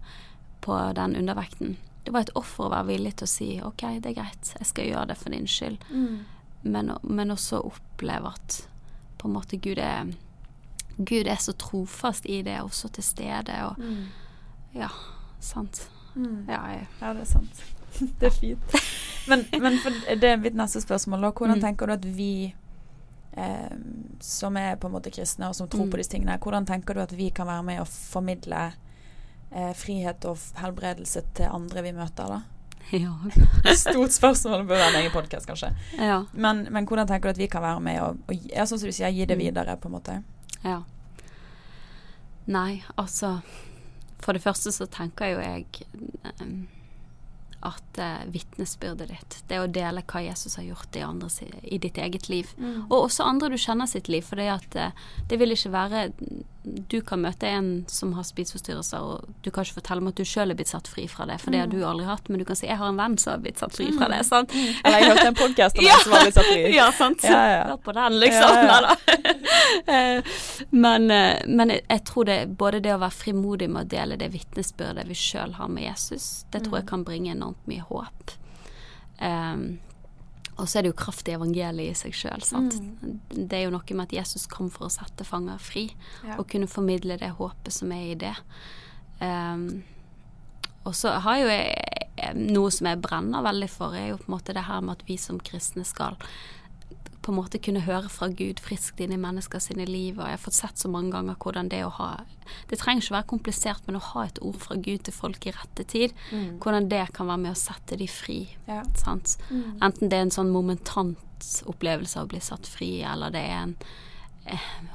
på 0.62 0.94
den 0.94 1.16
undervekten. 1.16 1.76
Det 2.04 2.12
var 2.14 2.20
et 2.24 2.32
offer 2.34 2.64
å 2.64 2.70
være 2.72 2.86
villig 2.96 3.16
til 3.16 3.26
å 3.26 3.28
si 3.28 3.60
OK, 3.62 3.82
det 4.00 4.06
er 4.16 4.22
greit, 4.22 4.54
jeg 4.58 4.66
skal 4.66 4.84
gjøre 4.88 5.06
det 5.08 5.16
for 5.18 5.30
din 5.30 5.44
skyld. 5.46 5.78
Men, 6.62 6.92
men 7.02 7.30
også 7.30 7.60
oppleve 7.64 8.32
at 8.34 8.68
på 9.18 9.28
en 9.28 9.34
måte 9.34 9.56
Gud 9.62 9.78
er 9.78 10.12
Gud 10.98 11.26
er 11.26 11.36
så 11.40 11.52
trofast 11.52 12.26
i 12.26 12.42
det, 12.42 12.60
også 12.62 12.88
til 12.92 13.02
stede, 13.04 13.54
og 13.66 13.76
Ja, 14.74 14.88
sant. 15.40 15.88
Ja, 16.48 16.60
jeg, 16.68 16.86
Ja, 17.00 17.12
det 17.14 17.20
er 17.20 17.30
sant. 17.30 17.62
Det 18.20 18.26
er 18.26 18.30
fint. 18.30 18.74
Men, 19.28 19.44
men 19.60 19.72
det 20.20 20.24
er 20.24 20.36
mitt 20.40 20.54
neste 20.56 20.80
spørsmål. 20.80 21.20
Da. 21.22 21.30
Hvordan 21.30 21.56
Mm. 21.58 21.60
tenker 21.62 21.86
du 21.86 21.92
at 21.92 22.04
vi 22.16 22.54
eh, 23.36 23.76
som 24.20 24.56
er 24.56 24.76
på 24.76 24.86
en 24.88 24.92
måte 24.92 25.10
kristne 25.12 25.48
og 25.48 25.54
som 25.54 25.68
tror 25.68 25.84
Mm. 25.86 25.90
på 25.90 25.96
disse 25.96 26.10
tingene, 26.10 26.38
hvordan 26.38 26.66
tenker 26.66 26.94
du 26.94 27.00
at 27.00 27.12
vi 27.16 27.28
kan 27.30 27.46
være 27.46 27.62
med 27.62 27.80
å 27.80 27.84
formidle 27.86 28.72
eh, 29.52 29.72
frihet 29.74 30.24
og 30.24 30.38
helbredelse 30.56 31.22
til 31.34 31.44
andre 31.52 31.82
vi 31.82 31.92
møter, 31.92 32.26
da? 32.28 32.40
ja. 33.04 33.74
Stort 33.76 34.12
spørsmål, 34.12 34.58
det 34.64 34.68
bør 34.68 34.76
være 34.82 34.88
en 34.94 35.00
egen 35.02 35.12
podkast, 35.14 35.46
kanskje. 35.46 35.70
ja. 35.98 36.24
Men, 36.32 36.66
men 36.70 36.86
hvordan 36.86 37.06
tenker 37.08 37.28
du 37.30 37.36
at 37.36 37.38
vi 37.38 37.46
kan 37.52 37.62
være 37.62 37.80
med 37.80 38.00
og, 38.02 38.18
og 38.28 38.34
gi- 38.34 38.52
ja, 38.52 38.64
sånn 38.66 38.78
som 38.82 38.88
du 38.90 38.92
sier, 38.96 39.08
gi 39.14 39.24
det 39.26 39.36
Mm. 39.38 39.44
videre, 39.46 39.76
på 39.76 39.88
en 39.88 39.92
måte? 39.98 40.22
Ja. 40.64 40.82
Nei, 42.46 42.82
altså 42.98 43.40
For 44.22 44.32
det 44.34 44.42
første 44.44 44.70
så 44.74 44.86
tenker 44.90 45.32
jo 45.32 45.40
jeg 45.42 45.66
em, 46.40 46.68
at 47.62 47.98
uh, 48.02 48.22
vitnesbyrdet 48.30 49.08
ditt, 49.10 49.36
det 49.50 49.58
å 49.62 49.66
dele 49.70 50.02
hva 50.06 50.20
Jesus 50.24 50.56
har 50.58 50.64
gjort 50.66 50.96
i, 50.98 51.02
andre, 51.06 51.28
i 51.62 51.78
ditt 51.78 51.98
eget 51.98 52.28
liv, 52.30 52.48
og 52.88 52.96
også 53.04 53.22
andre 53.26 53.50
du 53.52 53.56
kjenner 53.58 53.86
sitt 53.90 54.08
liv, 54.10 54.22
for 54.26 54.38
det 54.42 54.48
at 54.50 54.74
eh, 54.78 54.90
det 55.30 55.38
vil 55.38 55.54
ikke 55.54 55.70
være 55.74 56.00
Du 56.62 57.00
kan 57.02 57.18
møte 57.24 57.48
en 57.50 57.84
som 57.90 58.12
har 58.14 58.22
spiseforstyrrelser, 58.22 59.02
og 59.02 59.24
du 59.42 59.50
kan 59.50 59.64
ikke 59.66 59.80
fortelle 59.80 60.02
om 60.04 60.10
at 60.12 60.18
du 60.20 60.22
sjøl 60.22 60.52
er 60.52 60.58
blitt 60.58 60.70
satt 60.70 60.86
fri 60.86 61.08
fra 61.10 61.26
det, 61.26 61.40
for 61.42 61.50
det 61.50 61.58
har 61.58 61.66
du 61.72 61.80
aldri 61.82 62.06
hatt, 62.06 62.28
men 62.30 62.38
du 62.38 62.44
kan 62.46 62.54
si 62.56 62.66
'jeg 62.68 62.78
har 62.78 62.88
en 62.88 62.96
venn 63.00 63.16
som 63.18 63.32
har 63.32 63.40
blitt 63.42 63.58
satt 63.58 63.74
fri 63.74 63.90
fra 63.90 64.06
det', 64.08 64.22
sant? 64.24 64.52
Eller 64.84 64.98
jeg 64.98 65.08
hørte 65.10 65.26
en 65.26 65.34
podkast 65.34 65.78
om 65.78 65.84
Ja. 65.88 65.94
en 65.94 66.04
som 66.04 66.12
har 66.12 66.22
blitt 66.22 66.34
satt 66.34 66.46
fri. 66.46 66.74
Ja, 66.80 66.92
sant. 66.92 67.24
Ja, 67.24 67.42
ja. 67.56 67.64
Hør 67.72 67.76
på 67.76 67.92
den, 67.92 68.20
liksom. 68.20 68.54
Ja, 68.54 68.80
ja. 68.80 68.96
Eh, 69.86 70.22
men 70.70 71.10
eh, 71.10 71.40
men 71.46 71.70
jeg 71.70 72.04
tror 72.04 72.24
det 72.24 72.56
både 72.58 72.80
det 72.80 72.94
å 72.94 72.98
være 72.98 73.10
frimodig 73.10 73.68
med 73.70 73.86
å 73.86 73.88
dele 73.88 74.16
det 74.16 74.28
vitnesbyrdet 74.32 75.06
vi 75.08 75.14
sjøl 75.14 75.54
har 75.54 75.68
med 75.68 75.82
Jesus, 75.84 76.44
det 76.52 76.64
tror 76.64 76.78
jeg 76.78 76.86
kan 76.86 77.04
bringe 77.04 77.32
enormt 77.32 77.66
mye 77.66 77.82
håp. 77.88 78.30
Um, 79.20 79.78
og 80.62 80.68
så 80.70 80.78
er 80.78 80.84
det 80.86 80.92
jo 80.92 80.98
kraft 81.02 81.26
i 81.28 81.34
evangeliet 81.34 81.90
i 81.90 81.98
seg 81.98 82.14
sjøl. 82.14 82.42
Det 83.34 83.58
er 83.58 83.64
jo 83.66 83.72
noe 83.74 83.96
med 83.98 84.06
at 84.06 84.14
Jesus 84.20 84.46
kom 84.46 84.68
for 84.70 84.86
å 84.86 84.92
sette 84.94 85.26
fanger 85.26 85.58
fri, 85.58 85.88
Ja. 86.22 86.36
og 86.38 86.46
kunne 86.52 86.68
formidle 86.70 87.18
det 87.18 87.32
håpet 87.34 87.72
som 87.74 87.90
er 87.92 88.12
i 88.12 88.14
det. 88.14 88.36
Um, 89.20 89.82
og 90.84 90.94
så 90.94 91.18
har 91.22 91.38
jo 91.42 91.48
jeg 91.50 92.34
noe 92.38 92.70
som 92.70 92.86
jeg 92.86 93.00
brenner 93.02 93.42
veldig 93.42 93.68
for, 93.70 93.94
er 93.94 94.12
jo 94.12 94.16
på 94.22 94.28
en 94.30 94.34
måte 94.36 94.54
det 94.54 94.64
her 94.68 94.80
med 94.84 94.98
at 95.00 95.06
vi 95.08 95.16
som 95.18 95.40
kristne 95.42 95.84
skal 95.84 96.16
på 97.22 97.30
en 97.30 97.38
måte 97.38 97.60
kunne 97.62 97.84
høre 97.86 98.10
fra 98.10 98.26
Gud 98.34 98.60
friskt 98.62 99.00
inn 99.02 99.14
i 99.14 99.20
mennesker 99.20 99.62
sine 99.62 99.86
liv. 99.86 100.18
Og 100.18 100.26
jeg 100.26 100.36
har 100.36 100.42
fått 100.42 100.58
sett 100.58 100.82
så 100.82 100.90
mange 100.90 101.14
ganger 101.14 101.38
hvordan 101.38 101.70
det 101.70 101.84
å 101.86 101.92
ha 102.00 102.12
Det 102.68 102.76
trenger 102.80 103.00
ikke 103.00 103.14
være 103.14 103.30
komplisert, 103.30 103.84
men 103.86 103.96
å 103.96 104.06
ha 104.10 104.24
et 104.26 104.40
ord 104.42 104.58
fra 104.60 104.76
Gud 104.76 105.04
til 105.06 105.14
folk 105.14 105.46
i 105.46 105.54
rette 105.54 105.86
tid, 105.88 106.12
hvordan 106.60 106.88
det 106.90 107.06
kan 107.16 107.30
være 107.30 107.44
med 107.46 107.54
å 107.54 107.60
sette 107.60 107.96
de 107.96 108.08
fri. 108.10 108.40
Ja. 108.66 108.82
Sant? 108.98 109.38
Enten 109.80 110.10
det 110.10 110.18
er 110.18 110.26
en 110.26 110.34
sånn 110.34 110.52
momentant 110.52 111.62
opplevelse 111.70 112.18
av 112.18 112.26
å 112.26 112.32
bli 112.34 112.42
satt 112.44 112.68
fri, 112.68 112.90
eller 113.06 113.32
det 113.32 113.44
er 113.46 113.60
en 113.62 113.76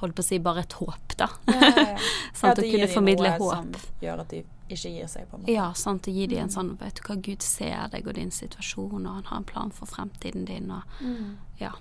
Holdt 0.02 0.16
på 0.16 0.22
å 0.22 0.26
si 0.28 0.38
bare 0.44 0.62
et 0.66 0.74
håp, 0.78 1.16
da. 1.18 1.28
Ja, 1.48 1.58
ja, 1.64 1.86
ja. 1.94 1.98
sånn 2.38 2.52
at 2.52 2.60
å 2.62 2.66
kunne 2.68 2.88
formidle 2.92 3.32
håp. 3.40 3.76
Som 3.82 3.98
gjør 4.04 4.22
at 4.26 4.30
de 4.34 4.44
ikke 4.68 4.92
gir 4.92 5.08
seg, 5.08 5.28
på 5.30 5.38
en 5.38 5.42
måte. 5.44 5.52
Ja, 5.56 5.70
sant. 5.74 6.08
Å 6.08 6.14
gi 6.14 6.28
dem 6.28 6.44
en 6.46 6.52
sånn 6.54 6.74
Vet 6.82 7.00
du 7.00 7.04
hva, 7.08 7.16
Gud 7.24 7.42
ser 7.46 7.88
deg 7.94 8.08
og 8.08 8.18
din 8.20 8.32
situasjon, 8.36 9.06
og 9.08 9.14
han 9.22 9.30
har 9.30 9.38
en 9.42 9.48
plan 9.48 9.72
for 9.72 9.88
fremtiden 9.90 10.46
din, 10.50 10.72
og 10.72 10.84
ja. 11.62 11.72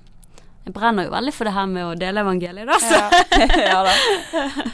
Jeg 0.66 0.74
brenner 0.74 1.06
jo 1.06 1.12
veldig 1.12 1.30
for 1.34 1.46
det 1.46 1.52
her 1.54 1.66
med 1.70 1.84
å 1.86 1.92
dele 1.98 2.22
evangeliet, 2.24 2.66
da. 2.66 2.78
Så. 2.82 2.96
Ja, 3.38 3.46
ja 3.70 3.82
da. 3.86 3.92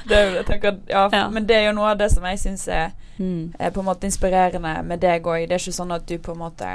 Det 0.09 0.21
jeg 0.39 0.45
tenker, 0.49 0.79
Ja. 0.89 1.29
Men 1.29 1.45
det 1.49 1.57
er 1.59 1.67
jo 1.71 1.75
noe 1.77 1.91
av 1.93 1.99
det 2.01 2.09
som 2.15 2.25
jeg 2.29 2.41
syns 2.45 2.69
er, 2.69 2.93
Mm. 3.21 3.53
er 3.61 3.71
på 3.71 3.83
en 3.83 3.87
måte 3.87 4.09
inspirerende 4.09 4.71
med 4.89 5.01
deg 5.05 5.27
òg. 5.29 5.43
Det 5.47 5.53
er 5.53 5.61
ikke 5.61 5.75
sånn 5.77 5.93
at 5.95 6.07
du 6.09 6.15
på 6.19 6.33
en 6.33 6.39
måte 6.41 6.69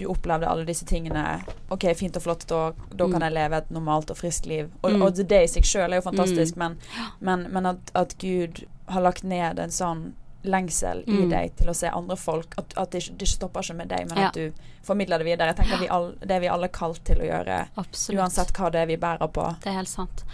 du 0.00 0.06
opplevde 0.10 0.48
alle 0.50 0.64
disse 0.68 0.86
tingene. 0.88 1.24
OK, 1.70 1.86
fint 1.98 2.16
og 2.18 2.22
flott, 2.24 2.46
da, 2.50 2.72
da 2.94 3.06
kan 3.06 3.20
Mm. 3.20 3.26
jeg 3.28 3.32
leve 3.38 3.56
et 3.60 3.70
normalt 3.70 4.10
og 4.10 4.16
friskt 4.18 4.46
liv. 4.50 4.70
Og, 4.82 4.92
Mm. 4.92 5.02
og 5.02 5.14
det 5.14 5.42
i 5.44 5.46
seg 5.46 5.62
sjøl 5.68 5.92
er 5.92 6.00
jo 6.00 6.08
fantastisk, 6.10 6.56
Mm. 6.56 6.58
men, 6.58 6.78
men, 7.20 7.52
men 7.52 7.66
at, 7.74 7.92
at 7.94 8.16
Gud 8.18 8.64
har 8.88 9.02
lagt 9.02 9.22
ned 9.24 9.58
en 9.58 9.70
sånn 9.70 10.12
lengsel 10.42 11.02
i 11.06 11.12
Mm. 11.12 11.28
deg 11.30 11.56
til 11.56 11.68
å 11.68 11.74
se 11.76 11.86
andre 11.92 12.16
folk. 12.16 12.54
At, 12.58 12.72
at 12.78 12.90
det, 12.92 13.10
det 13.18 13.28
stopper 13.28 13.60
ikke 13.60 13.76
med 13.76 13.88
deg, 13.88 14.08
men 14.08 14.18
Ja. 14.18 14.28
at 14.28 14.34
du 14.34 14.52
formidler 14.82 15.18
det 15.18 15.26
videre. 15.26 15.48
Jeg 15.52 15.56
tenker 15.56 15.78
vi 15.80 15.88
all, 15.88 16.14
Det 16.20 16.30
er 16.30 16.40
vi 16.40 16.48
alle 16.48 16.68
kalt 16.68 17.04
til 17.04 17.18
å 17.18 17.26
gjøre, 17.28 17.68
Absolutt. 17.76 18.18
uansett 18.22 18.52
hva 18.56 18.70
det 18.72 18.80
er 18.80 18.86
vi 18.86 18.96
bærer 18.96 19.28
på. 19.30 19.44
Det 19.60 19.66
er 19.66 19.76
helt 19.76 19.88
sant. 19.88 20.24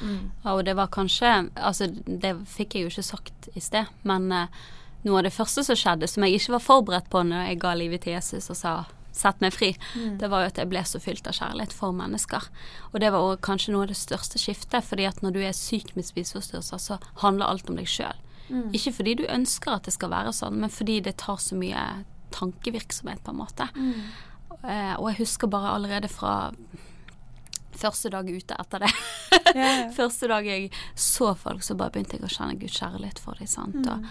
Ja, 0.44 0.54
og 0.54 0.64
det 0.64 0.76
var 0.76 0.86
kanskje 0.86 1.50
Altså, 1.56 1.88
det 2.04 2.36
fikk 2.46 2.74
jeg 2.74 2.82
jo 2.84 2.88
ikke 2.88 3.02
sagt 3.04 3.48
i 3.56 3.60
sted, 3.60 3.86
men 4.04 4.30
eh, 4.32 4.46
noe 5.04 5.18
av 5.18 5.24
det 5.24 5.32
første 5.32 5.64
som 5.64 5.74
skjedde, 5.76 6.08
som 6.08 6.22
jeg 6.22 6.34
ikke 6.38 6.50
var 6.52 6.60
forberedt 6.60 7.10
på 7.10 7.22
når 7.26 7.48
jeg 7.48 7.58
ga 7.58 7.74
livet 7.74 8.00
til 8.02 8.12
Jesus 8.12 8.48
og 8.50 8.56
sa 8.56 8.84
sette 9.16 9.44
meg 9.44 9.54
fri, 9.56 9.72
det 10.20 10.30
var 10.32 10.44
jo 10.44 10.50
at 10.52 10.60
jeg 10.60 10.70
ble 10.70 10.82
så 10.86 11.00
fylt 11.02 11.26
av 11.28 11.36
kjærlighet 11.38 11.74
for 11.76 11.96
mennesker. 11.96 12.50
Og 12.92 13.00
det 13.02 13.10
var 13.14 13.24
også 13.24 13.42
kanskje 13.48 13.74
noe 13.74 13.86
av 13.86 13.92
det 13.92 13.98
største 13.98 14.40
skiftet, 14.40 14.84
fordi 14.84 15.08
at 15.08 15.22
når 15.24 15.36
du 15.36 15.40
er 15.44 15.56
syk 15.56 15.94
med 15.96 16.08
spiseforstyrrelser, 16.08 16.82
så 16.82 17.00
handler 17.24 17.50
alt 17.50 17.72
om 17.72 17.80
deg 17.80 17.88
sjøl. 17.90 18.22
Ikke 18.76 18.92
fordi 18.94 19.16
du 19.18 19.24
ønsker 19.26 19.74
at 19.74 19.88
det 19.88 19.96
skal 19.96 20.12
være 20.12 20.34
sånn, 20.36 20.60
men 20.62 20.70
fordi 20.70 21.00
det 21.02 21.16
tar 21.22 21.40
så 21.42 21.58
mye 21.58 21.82
tankevirksomhet, 22.36 23.22
på 23.24 23.32
en 23.32 23.40
måte. 23.40 23.66
Eh, 24.62 24.94
og 24.96 25.10
jeg 25.10 25.20
husker 25.24 25.50
bare 25.50 25.74
allerede 25.74 26.10
fra 26.10 26.52
første 27.76 28.10
dag 28.12 28.28
ute 28.28 28.56
etter 28.56 28.86
det. 28.86 28.92
Ja. 29.56 29.70
første 29.98 30.30
dag 30.30 30.46
jeg 30.48 30.70
så 30.94 31.34
folk, 31.38 31.64
så 31.64 31.76
bare 31.78 31.94
begynte 31.94 32.18
jeg 32.18 32.26
å 32.26 32.32
kjenne 32.32 32.58
Guds 32.60 32.78
kjærlighet 32.80 33.20
for 33.22 33.38
dem. 33.40 33.50
sant? 33.50 33.76
Mm. 33.82 33.90
Og, 33.92 34.08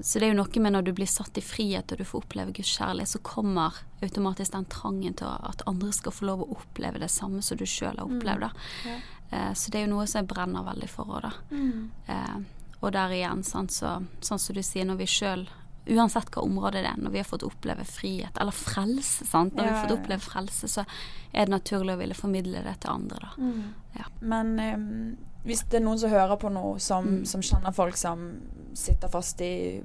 så 0.00 0.18
det 0.18 0.26
er 0.26 0.30
jo 0.32 0.38
noe 0.38 0.60
med 0.64 0.72
når 0.72 0.84
du 0.86 0.92
blir 0.96 1.08
satt 1.10 1.36
i 1.36 1.42
frihet 1.44 1.92
og 1.92 1.98
du 2.00 2.04
får 2.08 2.22
oppleve 2.24 2.54
Guds 2.56 2.70
kjærlighet, 2.72 3.10
så 3.10 3.20
kommer 3.20 3.82
automatisk 4.02 4.54
den 4.54 4.64
trangen 4.72 5.14
til 5.18 5.28
at 5.28 5.64
andre 5.68 5.92
skal 5.92 6.14
få 6.16 6.24
lov 6.30 6.44
å 6.44 6.50
oppleve 6.56 7.02
det 7.02 7.10
samme 7.12 7.42
som 7.44 7.60
du 7.60 7.66
sjøl 7.68 7.98
har 8.00 8.06
opplevd. 8.08 8.46
da. 8.46 8.50
Mm. 8.86 9.02
Eh, 9.32 9.52
så 9.52 9.70
det 9.70 9.80
er 9.80 9.86
jo 9.86 9.94
noe 9.94 10.06
som 10.08 10.22
jeg 10.22 10.30
brenner 10.32 10.64
veldig 10.66 10.88
for 10.92 11.12
òg, 11.18 11.26
da. 11.28 11.32
Mm. 11.50 11.90
Eh, 12.06 12.38
og 12.82 12.92
der 12.96 13.14
igjen, 13.14 13.42
sant, 13.46 13.72
så, 13.76 13.98
sånn 14.24 14.40
som 14.42 14.56
du 14.56 14.62
sier, 14.64 14.88
når 14.88 15.04
vi 15.04 15.10
sjøl 15.10 15.48
Uansett 15.82 16.28
hva 16.30 16.44
område 16.46 16.78
det 16.78 16.92
er, 16.92 16.98
når 17.02 17.10
vi 17.10 17.18
har 17.18 17.26
fått 17.26 17.42
oppleve 17.42 17.82
frihet, 17.82 18.36
eller 18.38 18.54
frelse, 18.54 19.24
sant. 19.26 19.56
Når 19.56 19.64
vi 19.64 19.66
Ja, 19.66 19.74
har 19.74 19.88
fått 19.88 19.96
oppleve 19.96 20.22
frelse, 20.22 20.68
så 20.70 20.84
er 21.32 21.48
det 21.48 21.50
naturlig 21.56 21.96
å 21.96 21.98
ville 21.98 22.14
formidle 22.14 22.62
det 22.62 22.76
til 22.84 22.92
andre, 22.92 23.18
da. 23.18 23.30
Mm. 23.42 23.64
Ja. 23.98 24.04
Men 24.20 24.52
ehm, 24.62 25.16
hvis 25.44 25.64
det 25.68 25.80
er 25.80 25.84
noen 25.84 25.98
som 25.98 26.10
hører 26.10 26.36
på 26.38 26.50
noe, 26.52 26.78
som, 26.78 27.04
Mm. 27.04 27.24
som 27.26 27.40
kjenner 27.42 27.72
folk 27.74 27.96
som 27.96 28.40
sitter 28.74 29.08
fast 29.08 29.40
i 29.40 29.82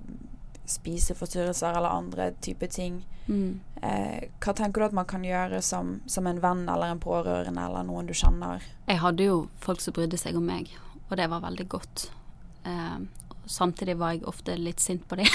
spiseforstyrrelser 0.67 1.77
eller 1.77 1.89
andre 1.89 2.31
typer 2.41 2.67
ting, 2.67 3.03
Mm. 3.27 3.59
eh, 3.83 4.27
hva 4.39 4.53
tenker 4.55 4.79
du 4.79 4.85
at 4.85 4.93
man 4.93 5.05
kan 5.05 5.21
gjøre 5.23 5.61
som, 5.61 6.01
som 6.07 6.27
en 6.27 6.39
venn 6.39 6.67
eller 6.69 6.91
en 6.91 6.99
pårørende 6.99 7.59
eller 7.65 7.83
noen 7.83 8.05
du 8.07 8.13
kjenner? 8.13 8.61
Jeg 8.87 8.97
hadde 8.99 9.23
jo 9.25 9.49
folk 9.59 9.81
som 9.81 9.93
brydde 9.93 10.17
seg 10.17 10.35
om 10.35 10.45
meg, 10.45 10.69
og 11.09 11.17
det 11.17 11.29
var 11.29 11.41
veldig 11.41 11.67
godt. 11.67 12.09
Eh, 12.65 12.97
samtidig 13.49 13.97
var 13.99 14.13
jeg 14.15 14.23
ofte 14.29 14.55
litt 14.59 14.79
sint 14.83 15.07
på 15.09 15.17
dem, 15.19 15.27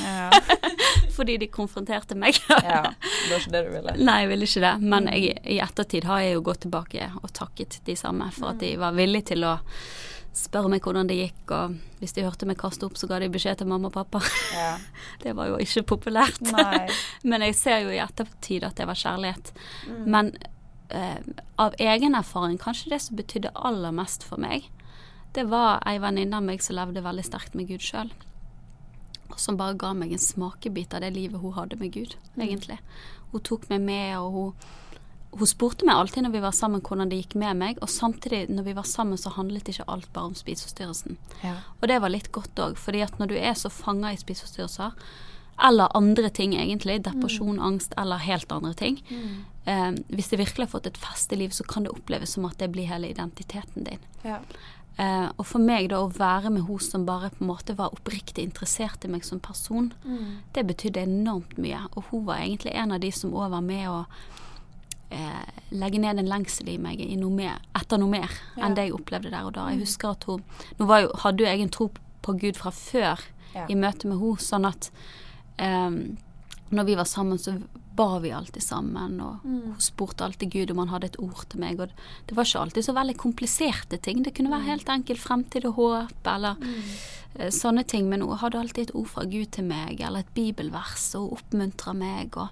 Ja, 0.00 0.30
fordi 1.16 1.36
de 1.42 1.48
konfronterte 1.52 2.14
meg. 2.18 2.38
ja 2.48 2.82
det 2.90 3.32
var 3.32 3.40
ikke 3.40 3.54
det 3.54 3.64
du 3.66 3.72
ville? 3.74 3.96
Nei, 4.00 4.18
jeg 4.22 4.30
ville 4.32 4.46
ikke 4.48 4.62
det. 4.66 4.74
Men 4.94 5.08
jeg, 5.12 5.34
i 5.44 5.58
ettertid 5.62 6.06
har 6.08 6.22
jeg 6.24 6.36
jo 6.38 6.44
gått 6.46 6.62
tilbake 6.66 7.10
og 7.22 7.32
takket 7.36 7.80
de 7.86 7.96
samme 7.98 8.30
for 8.36 8.52
at 8.54 8.62
de 8.62 8.74
var 8.80 8.94
villige 8.96 9.32
til 9.34 9.44
å 9.48 9.56
spørre 10.36 10.70
meg 10.70 10.84
hvordan 10.86 11.08
det 11.10 11.16
gikk, 11.18 11.50
og 11.56 11.74
hvis 11.98 12.14
de 12.14 12.22
hørte 12.22 12.46
meg 12.46 12.56
kaste 12.60 12.86
opp, 12.86 12.94
så 12.96 13.08
ga 13.10 13.18
de 13.18 13.26
beskjed 13.34 13.58
til 13.60 13.66
mamma 13.70 13.90
og 13.90 13.96
pappa. 13.96 14.20
Ja. 14.54 14.76
Det 15.24 15.34
var 15.36 15.50
jo 15.50 15.58
ikke 15.60 15.82
populært. 15.96 16.38
Nei. 16.54 16.86
Men 17.30 17.42
jeg 17.48 17.56
ser 17.58 17.82
jo 17.82 17.90
i 17.90 17.98
ettertid 18.00 18.64
at 18.64 18.78
det 18.78 18.86
var 18.88 18.96
kjærlighet. 18.98 19.50
Mm. 19.90 20.04
Men 20.14 20.30
eh, 20.88 21.18
av 21.60 21.74
egen 21.82 22.14
erfaring, 22.14 22.56
kanskje 22.62 22.94
det 22.94 23.00
som 23.02 23.18
betydde 23.18 23.50
aller 23.58 23.90
mest 23.92 24.22
for 24.24 24.40
meg, 24.40 24.70
det 25.36 25.46
var 25.50 25.80
ei 25.86 26.00
venninne 26.02 26.40
av 26.40 26.44
meg 26.46 26.62
som 26.64 26.76
levde 26.78 27.04
veldig 27.04 27.24
sterkt 27.26 27.56
med 27.58 27.70
Gud 27.70 27.84
sjøl. 27.84 28.10
Og 29.30 29.38
som 29.38 29.58
bare 29.58 29.78
ga 29.78 29.92
meg 29.94 30.12
en 30.14 30.22
smakebit 30.22 30.94
av 30.96 31.04
det 31.04 31.12
livet 31.14 31.40
hun 31.42 31.54
hadde 31.54 31.78
med 31.78 31.94
Gud, 31.94 32.16
egentlig. 32.34 32.80
Hun 33.30 33.44
tok 33.46 33.68
meg 33.70 33.84
med, 33.84 34.16
og 34.18 34.34
hun, 34.34 34.68
hun 35.38 35.50
spurte 35.50 35.86
meg 35.86 35.94
alltid 35.94 36.26
når 36.26 36.34
vi 36.34 36.42
var 36.42 36.56
sammen 36.56 36.82
hvordan 36.82 37.12
det 37.12 37.20
gikk 37.22 37.38
med 37.38 37.60
meg, 37.62 37.78
og 37.78 37.92
samtidig 37.92 38.48
når 38.50 38.66
vi 38.66 38.76
var 38.80 38.88
sammen 38.90 39.20
så 39.20 39.30
handlet 39.36 39.70
ikke 39.70 39.86
alt 39.86 40.10
bare 40.12 40.32
om 40.32 40.38
spiseforstyrrelsen. 40.38 41.18
Ja. 41.44 41.60
Og 41.78 41.90
det 41.92 42.00
var 42.02 42.12
litt 42.12 42.32
godt 42.34 42.58
òg, 42.58 42.78
fordi 42.80 43.04
at 43.06 43.22
når 43.22 43.30
du 43.30 43.38
er 43.38 43.54
så 43.58 43.70
fanga 43.70 44.10
i 44.10 44.18
spiseforstyrrelser, 44.18 44.98
eller 45.62 45.96
andre 45.96 46.30
ting 46.32 46.54
egentlig, 46.56 47.02
depresjon, 47.04 47.60
angst 47.60 47.92
eller 48.00 48.22
helt 48.24 48.52
andre 48.52 48.72
ting 48.74 49.00
eh, 49.68 49.90
Hvis 50.08 50.30
det 50.32 50.38
virkelig 50.40 50.66
har 50.66 50.72
fått 50.72 50.86
et 50.88 51.00
fest 51.00 51.32
i 51.32 51.36
livet, 51.36 51.54
så 51.54 51.66
kan 51.68 51.84
det 51.84 51.92
oppleves 51.92 52.32
som 52.36 52.46
at 52.48 52.56
det 52.58 52.70
blir 52.72 52.88
hele 52.88 53.10
identiteten 53.10 53.84
din. 53.84 54.00
Ja. 54.24 54.38
Eh, 55.00 55.28
og 55.38 55.46
for 55.48 55.62
meg 55.64 55.86
da 55.88 56.02
å 56.04 56.10
være 56.12 56.50
med 56.52 56.66
hun 56.68 56.80
som 56.84 57.06
bare 57.08 57.30
på 57.32 57.40
en 57.44 57.48
måte 57.48 57.72
var 57.78 57.94
oppriktig 57.96 58.42
interessert 58.44 59.06
i 59.06 59.08
meg 59.08 59.24
som 59.24 59.40
person, 59.40 59.92
det 60.52 60.66
betydde 60.68 61.06
enormt 61.06 61.56
mye. 61.62 61.80
Og 61.96 62.04
hun 62.10 62.26
var 62.26 62.42
egentlig 62.42 62.74
en 62.76 62.92
av 62.92 63.00
de 63.00 63.10
som 63.16 63.32
òg 63.32 63.48
var 63.54 63.64
med 63.64 63.86
å 63.88 64.02
eh, 65.10 65.62
legge 65.72 65.98
ned 66.02 66.20
en 66.20 66.28
lengsel 66.28 66.68
i 66.74 66.76
meg 66.78 67.00
i 67.00 67.16
noe 67.16 67.32
mer, 67.32 67.62
etter 67.74 67.98
noe 68.02 68.10
mer 68.12 68.28
Ja. 68.56 68.66
enn 68.66 68.74
det 68.76 68.88
jeg 68.90 68.94
opplevde 68.98 69.30
der 69.32 69.46
og 69.48 69.54
da. 69.56 69.68
Jeg 69.70 69.80
husker 69.86 70.10
at 70.10 70.24
hun 70.28 70.42
Nå 70.78 70.86
var 70.86 71.00
jo, 71.06 71.12
hadde 71.24 71.38
jo 71.44 71.46
jeg 71.48 71.60
en 71.64 71.68
tro 71.70 71.90
på 72.22 72.38
Gud 72.38 72.56
fra 72.60 72.70
før 72.70 73.18
Ja. 73.54 73.66
i 73.68 73.74
møte 73.74 74.06
med 74.06 74.18
henne, 74.20 74.36
sånn 74.38 74.66
at 74.68 74.90
eh, 75.58 75.90
når 76.70 76.86
vi 76.86 76.96
var 76.98 77.08
sammen, 77.08 77.38
så 77.38 77.56
ba 77.96 78.18
vi 78.22 78.30
alltid 78.32 78.62
sammen, 78.62 79.18
og 79.20 79.42
hun 79.44 79.74
spurte 79.82 80.24
alltid 80.24 80.52
Gud 80.52 80.70
om 80.72 80.82
han 80.84 80.92
hadde 80.92 81.10
et 81.10 81.18
ord 81.20 81.42
til 81.50 81.60
meg, 81.60 81.80
og 81.82 81.90
det 82.28 82.36
var 82.36 82.46
ikke 82.46 82.62
alltid 82.64 82.86
så 82.86 82.94
veldig 82.96 83.16
kompliserte 83.20 83.98
ting. 84.00 84.22
Det 84.24 84.32
kunne 84.36 84.52
være 84.52 84.70
helt 84.70 84.92
enkelt 84.92 85.20
fremtid 85.20 85.66
og 85.68 85.76
håp, 85.80 86.30
eller 86.34 86.60
mm. 86.62 86.92
sånne 87.58 87.84
ting, 87.90 88.06
men 88.08 88.24
hun 88.24 88.38
hadde 88.40 88.62
alltid 88.62 88.88
et 88.88 88.94
ord 88.96 89.10
fra 89.10 89.26
Gud 89.28 89.50
til 89.56 89.66
meg, 89.68 90.00
eller 90.00 90.24
et 90.24 90.34
bibelvers, 90.36 91.10
og 91.18 91.26
hun 91.26 91.40
oppmuntra 91.40 91.96
meg, 91.98 92.38
og 92.38 92.48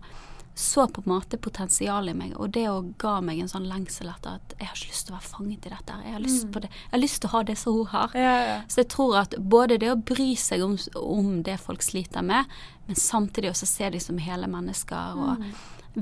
så 0.58 0.88
på 0.88 1.02
en 1.04 1.12
måte 1.12 1.38
potensialet 1.38 2.10
i 2.14 2.18
meg, 2.18 2.32
og 2.34 2.50
det 2.56 2.64
òg 2.66 2.88
ga 2.98 3.12
meg 3.22 3.38
en 3.38 3.50
sånn 3.50 3.68
lengsel 3.70 4.08
etter 4.10 4.40
at 4.40 4.54
jeg 4.58 4.66
har 4.66 4.80
ikke 4.80 4.90
lyst 4.90 5.06
til 5.06 5.14
å 5.14 5.16
være 5.16 5.30
fanget 5.30 5.66
i 5.68 5.70
dette. 5.70 5.98
Jeg 6.02 6.14
har 6.16 6.24
lyst 6.24 6.48
på 6.50 6.62
det. 6.64 6.70
Jeg 6.74 6.94
har 6.96 7.02
lyst 7.02 7.20
til 7.22 7.28
å 7.28 7.34
ha 7.36 7.42
det 7.46 7.54
som 7.60 7.76
hun 7.76 7.90
har. 7.92 8.16
Ja, 8.18 8.32
ja. 8.48 8.56
Så 8.66 8.80
jeg 8.82 8.88
tror 8.90 9.14
at 9.20 9.36
både 9.38 9.76
det 9.78 9.92
å 9.92 10.00
bry 10.10 10.32
seg 10.34 10.64
om, 10.66 10.74
om 10.98 11.28
det 11.46 11.54
folk 11.62 11.84
sliter 11.86 12.26
med, 12.26 12.50
men 12.88 12.98
samtidig 12.98 13.52
også 13.52 13.68
se 13.70 13.92
dem 13.94 14.02
som 14.02 14.18
hele 14.24 14.48
mennesker. 14.50 15.22
Og 15.22 15.46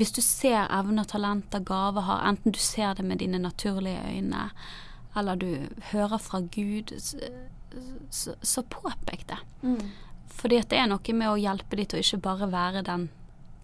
hvis 0.00 0.14
du 0.16 0.22
ser 0.24 0.64
evner, 0.64 1.04
talenter, 1.04 1.60
gaver 1.60 2.08
har, 2.08 2.24
enten 2.32 2.56
du 2.56 2.62
ser 2.62 2.96
det 2.96 3.04
med 3.04 3.20
dine 3.20 3.42
naturlige 3.44 4.08
øyne, 4.08 4.48
eller 5.16 5.36
du 5.36 5.50
hører 5.92 6.16
fra 6.16 6.40
Gud, 6.40 6.96
så, 8.08 8.34
så, 8.40 8.64
påpek 8.64 9.28
det. 9.28 9.38
Mm. 9.62 9.92
Fordi 10.36 10.64
at 10.64 10.72
det 10.72 10.80
er 10.80 10.88
noe 10.88 11.16
med 11.16 11.28
å 11.28 11.38
hjelpe 11.40 11.76
dem 11.76 11.92
til 11.92 12.00
å 12.00 12.04
ikke 12.04 12.24
bare 12.24 12.50
være 12.52 12.84
den, 12.88 13.08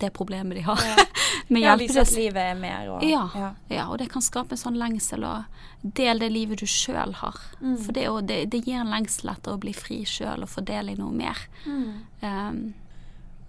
det 0.02 0.12
problemet 0.16 0.58
de 0.58 0.64
har. 0.66 0.82
Ja. 0.86 1.06
Men 1.52 1.64
Ja, 1.64 1.74
vise 1.80 2.00
at 2.02 2.12
livet 2.14 2.38
er 2.42 2.58
mer 2.58 2.90
og 2.92 3.02
ja, 3.04 3.22
ja. 3.36 3.48
ja, 3.68 3.86
og 3.90 3.98
det 4.00 4.08
kan 4.12 4.22
skape 4.24 4.54
en 4.54 4.60
sånn 4.60 4.78
lengsel, 4.78 5.24
og 5.26 5.88
del 5.98 6.22
det 6.22 6.30
livet 6.32 6.62
du 6.62 6.68
sjøl 6.70 7.16
har. 7.18 7.40
Mm. 7.60 7.76
For 7.82 7.96
det, 7.96 8.06
det, 8.28 8.38
det 8.52 8.62
gir 8.66 8.80
en 8.80 8.92
lengsel 8.92 9.32
etter 9.32 9.56
å 9.56 9.60
bli 9.60 9.74
fri 9.76 10.02
sjøl 10.08 10.46
og 10.46 10.52
få 10.52 10.64
del 10.68 10.92
i 10.92 10.96
noe 10.98 11.12
mer. 11.16 11.40
Um, 11.66 12.62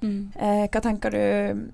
mm. 0.02 0.20
Eh, 0.36 0.66
hva 0.68 0.84
tenker 0.84 1.16
du 1.16 1.70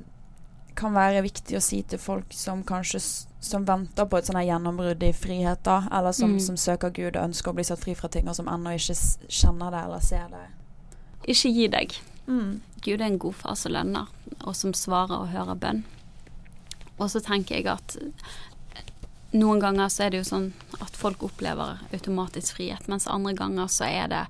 kan 0.80 0.96
være 0.96 1.24
viktig 1.26 1.58
å 1.58 1.64
si 1.64 1.82
til 1.88 2.00
folk 2.00 2.32
som 2.36 2.62
kanskje 2.68 3.02
som 3.44 3.66
venter 3.68 4.08
på 4.08 4.20
et 4.20 4.28
sånn 4.28 4.38
her 4.40 4.50
gjennombrudd 4.50 5.04
i 5.04 5.14
frihet, 5.16 5.62
da, 5.64 5.82
eller 5.96 6.16
som, 6.16 6.34
Mm. 6.36 6.40
som 6.44 6.58
søker 6.58 6.92
Gud 6.92 7.16
og 7.16 7.24
ønsker 7.24 7.52
å 7.52 7.56
bli 7.56 7.64
satt 7.64 7.80
fri 7.84 7.96
fra 7.96 8.10
ting, 8.12 8.28
og 8.28 8.36
som 8.36 8.48
ennå 8.48 8.76
ikke 8.76 8.96
kjenner 9.28 9.72
det 9.72 9.84
eller 9.86 10.00
ser 10.00 10.28
det? 10.32 10.46
Ikke 11.28 11.52
gi 11.56 11.68
deg. 11.68 11.96
Mm. 12.30 12.60
Gud 12.86 13.02
er 13.02 13.08
en 13.10 13.22
god 13.22 13.36
far 13.42 13.58
som 13.60 13.74
lønner, 13.74 14.12
og 14.46 14.56
som 14.56 14.76
svarer 14.78 15.18
og 15.18 15.34
hører 15.34 15.60
bønn. 15.60 15.84
Og 17.00 17.10
så 17.12 17.22
tenker 17.24 17.58
jeg 17.60 17.68
at 17.72 17.98
noen 19.36 19.62
ganger 19.62 19.92
så 19.94 20.06
er 20.06 20.14
det 20.14 20.24
jo 20.24 20.30
sånn 20.30 20.50
at 20.82 20.96
folk 20.98 21.24
opplever 21.26 21.82
automatisk 21.94 22.58
frihet, 22.58 22.88
mens 22.90 23.10
andre 23.10 23.36
ganger 23.38 23.70
så 23.72 23.90
er 23.90 24.10
det 24.12 24.24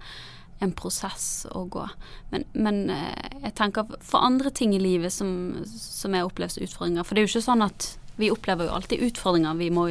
en 0.59 0.73
prosess 0.75 1.45
å 1.55 1.63
gå. 1.71 1.85
Men, 2.33 2.43
men 2.51 2.81
eh, 2.91 3.39
jeg 3.45 3.55
tenker 3.55 3.93
for 4.03 4.25
andre 4.27 4.51
ting 4.51 4.73
i 4.75 4.81
livet 4.81 5.13
som, 5.15 5.61
som 5.65 6.15
jeg 6.15 6.27
opplever 6.27 6.65
utfordringer 6.65 7.07
For 7.07 7.15
det 7.15 7.21
er 7.21 7.27
jo 7.27 7.31
ikke 7.31 7.45
sånn 7.47 7.63
at 7.63 7.87
vi 8.19 8.27
opplever 8.33 8.67
jo 8.67 8.73
alltid 8.75 8.99
utfordringer 9.07 9.55
vi 9.55 9.69
må 9.71 9.85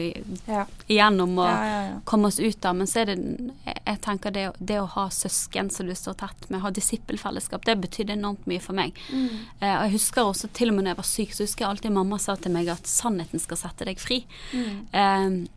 Ja. 0.46 0.66
igjennom 0.86 1.38
og 1.38 1.48
Ja, 1.48 1.64
ja, 1.88 2.00
komme 2.04 2.28
oss 2.28 2.38
ut 2.38 2.64
av. 2.68 2.76
Men 2.76 2.86
så 2.86 3.00
er 3.00 3.06
det 3.06 3.16
jeg, 3.64 4.00
tenker 4.04 4.30
det, 4.34 4.46
det 4.60 4.76
å 4.82 4.86
ha 4.86 5.06
søsken 5.08 5.70
som 5.72 5.86
du 5.88 5.94
står 5.96 6.18
tett 6.20 6.50
med, 6.50 6.60
ha 6.60 6.70
disippelfellesskap, 6.70 7.64
det 7.64 7.78
betydde 7.80 8.12
enormt 8.18 8.44
mye 8.46 8.60
for 8.60 8.76
meg. 8.76 8.92
Mm. 9.08 9.28
Eh, 9.60 9.74
og 9.78 9.86
jeg 9.88 9.94
husker 9.96 10.28
også 10.28 10.50
til 10.52 10.68
og 10.68 10.76
med 10.76 10.84
når 10.84 10.92
jeg 10.92 11.00
var 11.00 11.08
syk, 11.12 11.32
så 11.32 11.46
husker 11.46 11.64
jeg 11.64 11.70
alltid 11.70 11.96
mamma 11.96 12.18
sa 12.20 12.36
til 12.36 12.52
meg 12.52 12.68
at 12.68 12.84
sannheten 12.86 13.40
skal 13.40 13.56
sette 13.56 13.88
deg 13.88 13.98
fri. 14.02 14.20
Mm. 14.52 14.76
Eh, 14.92 15.48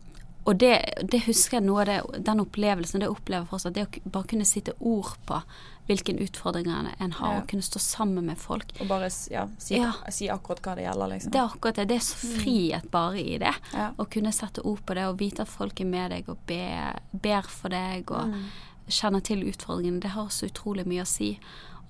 og 0.44 0.56
det, 0.58 0.72
det 1.06 1.20
husker 1.28 1.60
jeg 1.60 1.66
noe 1.68 1.84
av 1.84 1.86
det, 1.86 2.24
den 2.26 2.40
opplevelsen, 2.42 2.98
det 3.04 3.12
opplever 3.12 3.46
fortsatt. 3.46 3.76
Det 3.76 3.84
å 3.86 4.10
bare 4.10 4.26
kunne 4.32 4.48
sitte 4.48 4.72
ord 4.80 5.12
på 5.28 5.38
hvilke 5.88 6.14
utfordringer 6.22 6.94
en 7.00 7.12
har, 7.12 7.32
Ja. 7.34 7.40
og 7.40 7.48
kunne 7.48 7.62
stå 7.62 7.78
sammen 7.80 8.24
med 8.26 8.38
folk. 8.38 8.72
Og 8.80 8.88
bare 8.88 9.10
ja, 9.30 9.48
si, 9.58 9.74
Ja. 9.76 9.92
si 10.10 10.28
akkurat 10.28 10.60
hva 10.62 10.74
det 10.76 10.84
gjelder, 10.84 11.08
liksom. 11.08 11.30
Det 11.32 11.40
er 11.40 11.48
akkurat 11.48 11.74
det. 11.74 11.88
Det 11.88 11.96
er 11.96 12.06
så 12.06 12.40
frihet 12.40 12.90
bare 12.90 13.18
i 13.20 13.38
det. 13.38 13.54
Ja. 13.74 13.90
Å 13.98 14.06
kunne 14.08 14.32
sette 14.32 14.62
ord 14.64 14.84
på 14.86 14.94
det 14.94 15.04
og 15.08 15.18
vite 15.18 15.40
at 15.42 15.48
folk 15.48 15.80
er 15.80 15.84
med 15.84 16.10
deg 16.12 16.28
og 16.28 16.38
be, 16.46 17.00
ber 17.12 17.42
for 17.42 17.68
deg 17.68 18.10
og 18.10 18.28
Mm. 18.28 18.44
kjenner 18.88 19.22
til 19.22 19.42
utfordringene. 19.44 20.00
Det 20.00 20.10
har 20.10 20.26
så 20.28 20.46
utrolig 20.50 20.86
mye 20.86 21.02
å 21.02 21.06
si. 21.06 21.38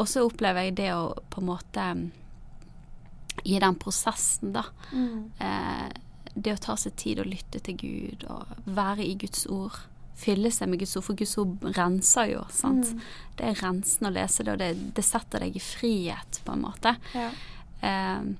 Og 0.01 0.07
så 0.07 0.25
opplever 0.27 0.65
jeg 0.65 0.75
det 0.77 0.91
å 0.93 1.15
på 1.31 1.39
en 1.39 1.47
måte 1.47 2.11
I 3.45 3.59
den 3.59 3.75
prosessen, 3.77 4.53
da. 4.53 4.63
Mm. 4.93 5.31
Eh, 5.41 5.89
det 6.35 6.53
å 6.55 6.61
ta 6.61 6.75
seg 6.77 6.95
tid 6.97 7.19
å 7.19 7.25
lytte 7.25 7.61
til 7.63 7.77
Gud 7.77 8.25
og 8.29 8.47
være 8.67 9.01
i 9.07 9.15
Guds 9.15 9.47
ord. 9.47 9.73
Fylle 10.19 10.53
seg 10.55 10.71
med 10.71 10.83
Guds 10.83 10.97
ord, 10.99 11.07
for 11.07 11.19
Guds 11.19 11.35
ord 11.41 11.67
renser 11.77 12.31
jo. 12.35 12.45
sant? 12.53 12.93
Mm. 12.93 13.03
Det 13.39 13.49
er 13.49 13.61
rensende 13.63 14.13
å 14.13 14.15
lese 14.15 14.47
det, 14.47 14.55
og 14.55 14.63
det, 14.63 14.71
det 14.97 15.05
setter 15.07 15.47
deg 15.47 15.57
i 15.59 15.65
frihet, 15.65 16.43
på 16.45 16.55
en 16.55 16.65
måte. 16.67 16.95
Ja. 17.17 17.31
Eh, 17.83 18.33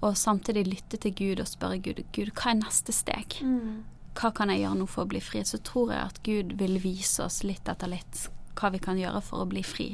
og 0.00 0.16
samtidig 0.16 0.64
lytte 0.66 0.96
til 0.96 1.14
Gud 1.14 1.42
og 1.42 1.48
spørre 1.48 1.78
Gud 1.84 2.00
Gud, 2.16 2.32
hva 2.32 2.54
er 2.54 2.60
neste 2.62 2.94
steg? 2.96 3.36
Mm. 3.44 3.82
Hva 4.16 4.32
kan 4.34 4.50
jeg 4.50 4.64
gjøre 4.64 4.80
nå 4.80 4.86
for 4.90 5.04
å 5.04 5.10
bli 5.12 5.20
fri? 5.22 5.44
Så 5.46 5.60
tror 5.64 5.92
jeg 5.92 6.02
at 6.02 6.22
Gud 6.26 6.56
vil 6.60 6.80
vise 6.82 7.22
oss 7.24 7.42
litt 7.46 7.68
etter 7.70 7.92
litt 7.92 8.26
hva 8.60 8.72
vi 8.74 8.80
kan 8.82 8.98
gjøre 8.98 9.20
for 9.24 9.44
å 9.44 9.48
bli 9.48 9.62
fri. 9.64 9.88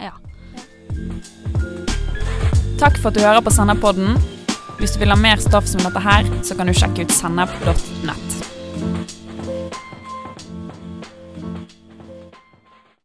Ja. 0.00 0.14
Takk 2.80 2.98
for 2.98 3.12
at 3.12 3.18
du 3.18 3.22
hører 3.22 3.44
på 3.44 3.52
Sennepodden. 3.54 4.16
Hvis 4.80 4.96
du 4.96 5.02
vil 5.04 5.14
ha 5.14 5.18
mer 5.18 5.38
stoff 5.42 5.68
som 5.70 5.84
dette 5.84 6.02
her, 6.02 6.26
så 6.42 6.56
kan 6.58 6.66
du 6.66 6.74
sjekke 6.74 7.06
ut 7.06 7.14
sennep.nett. 7.14 8.38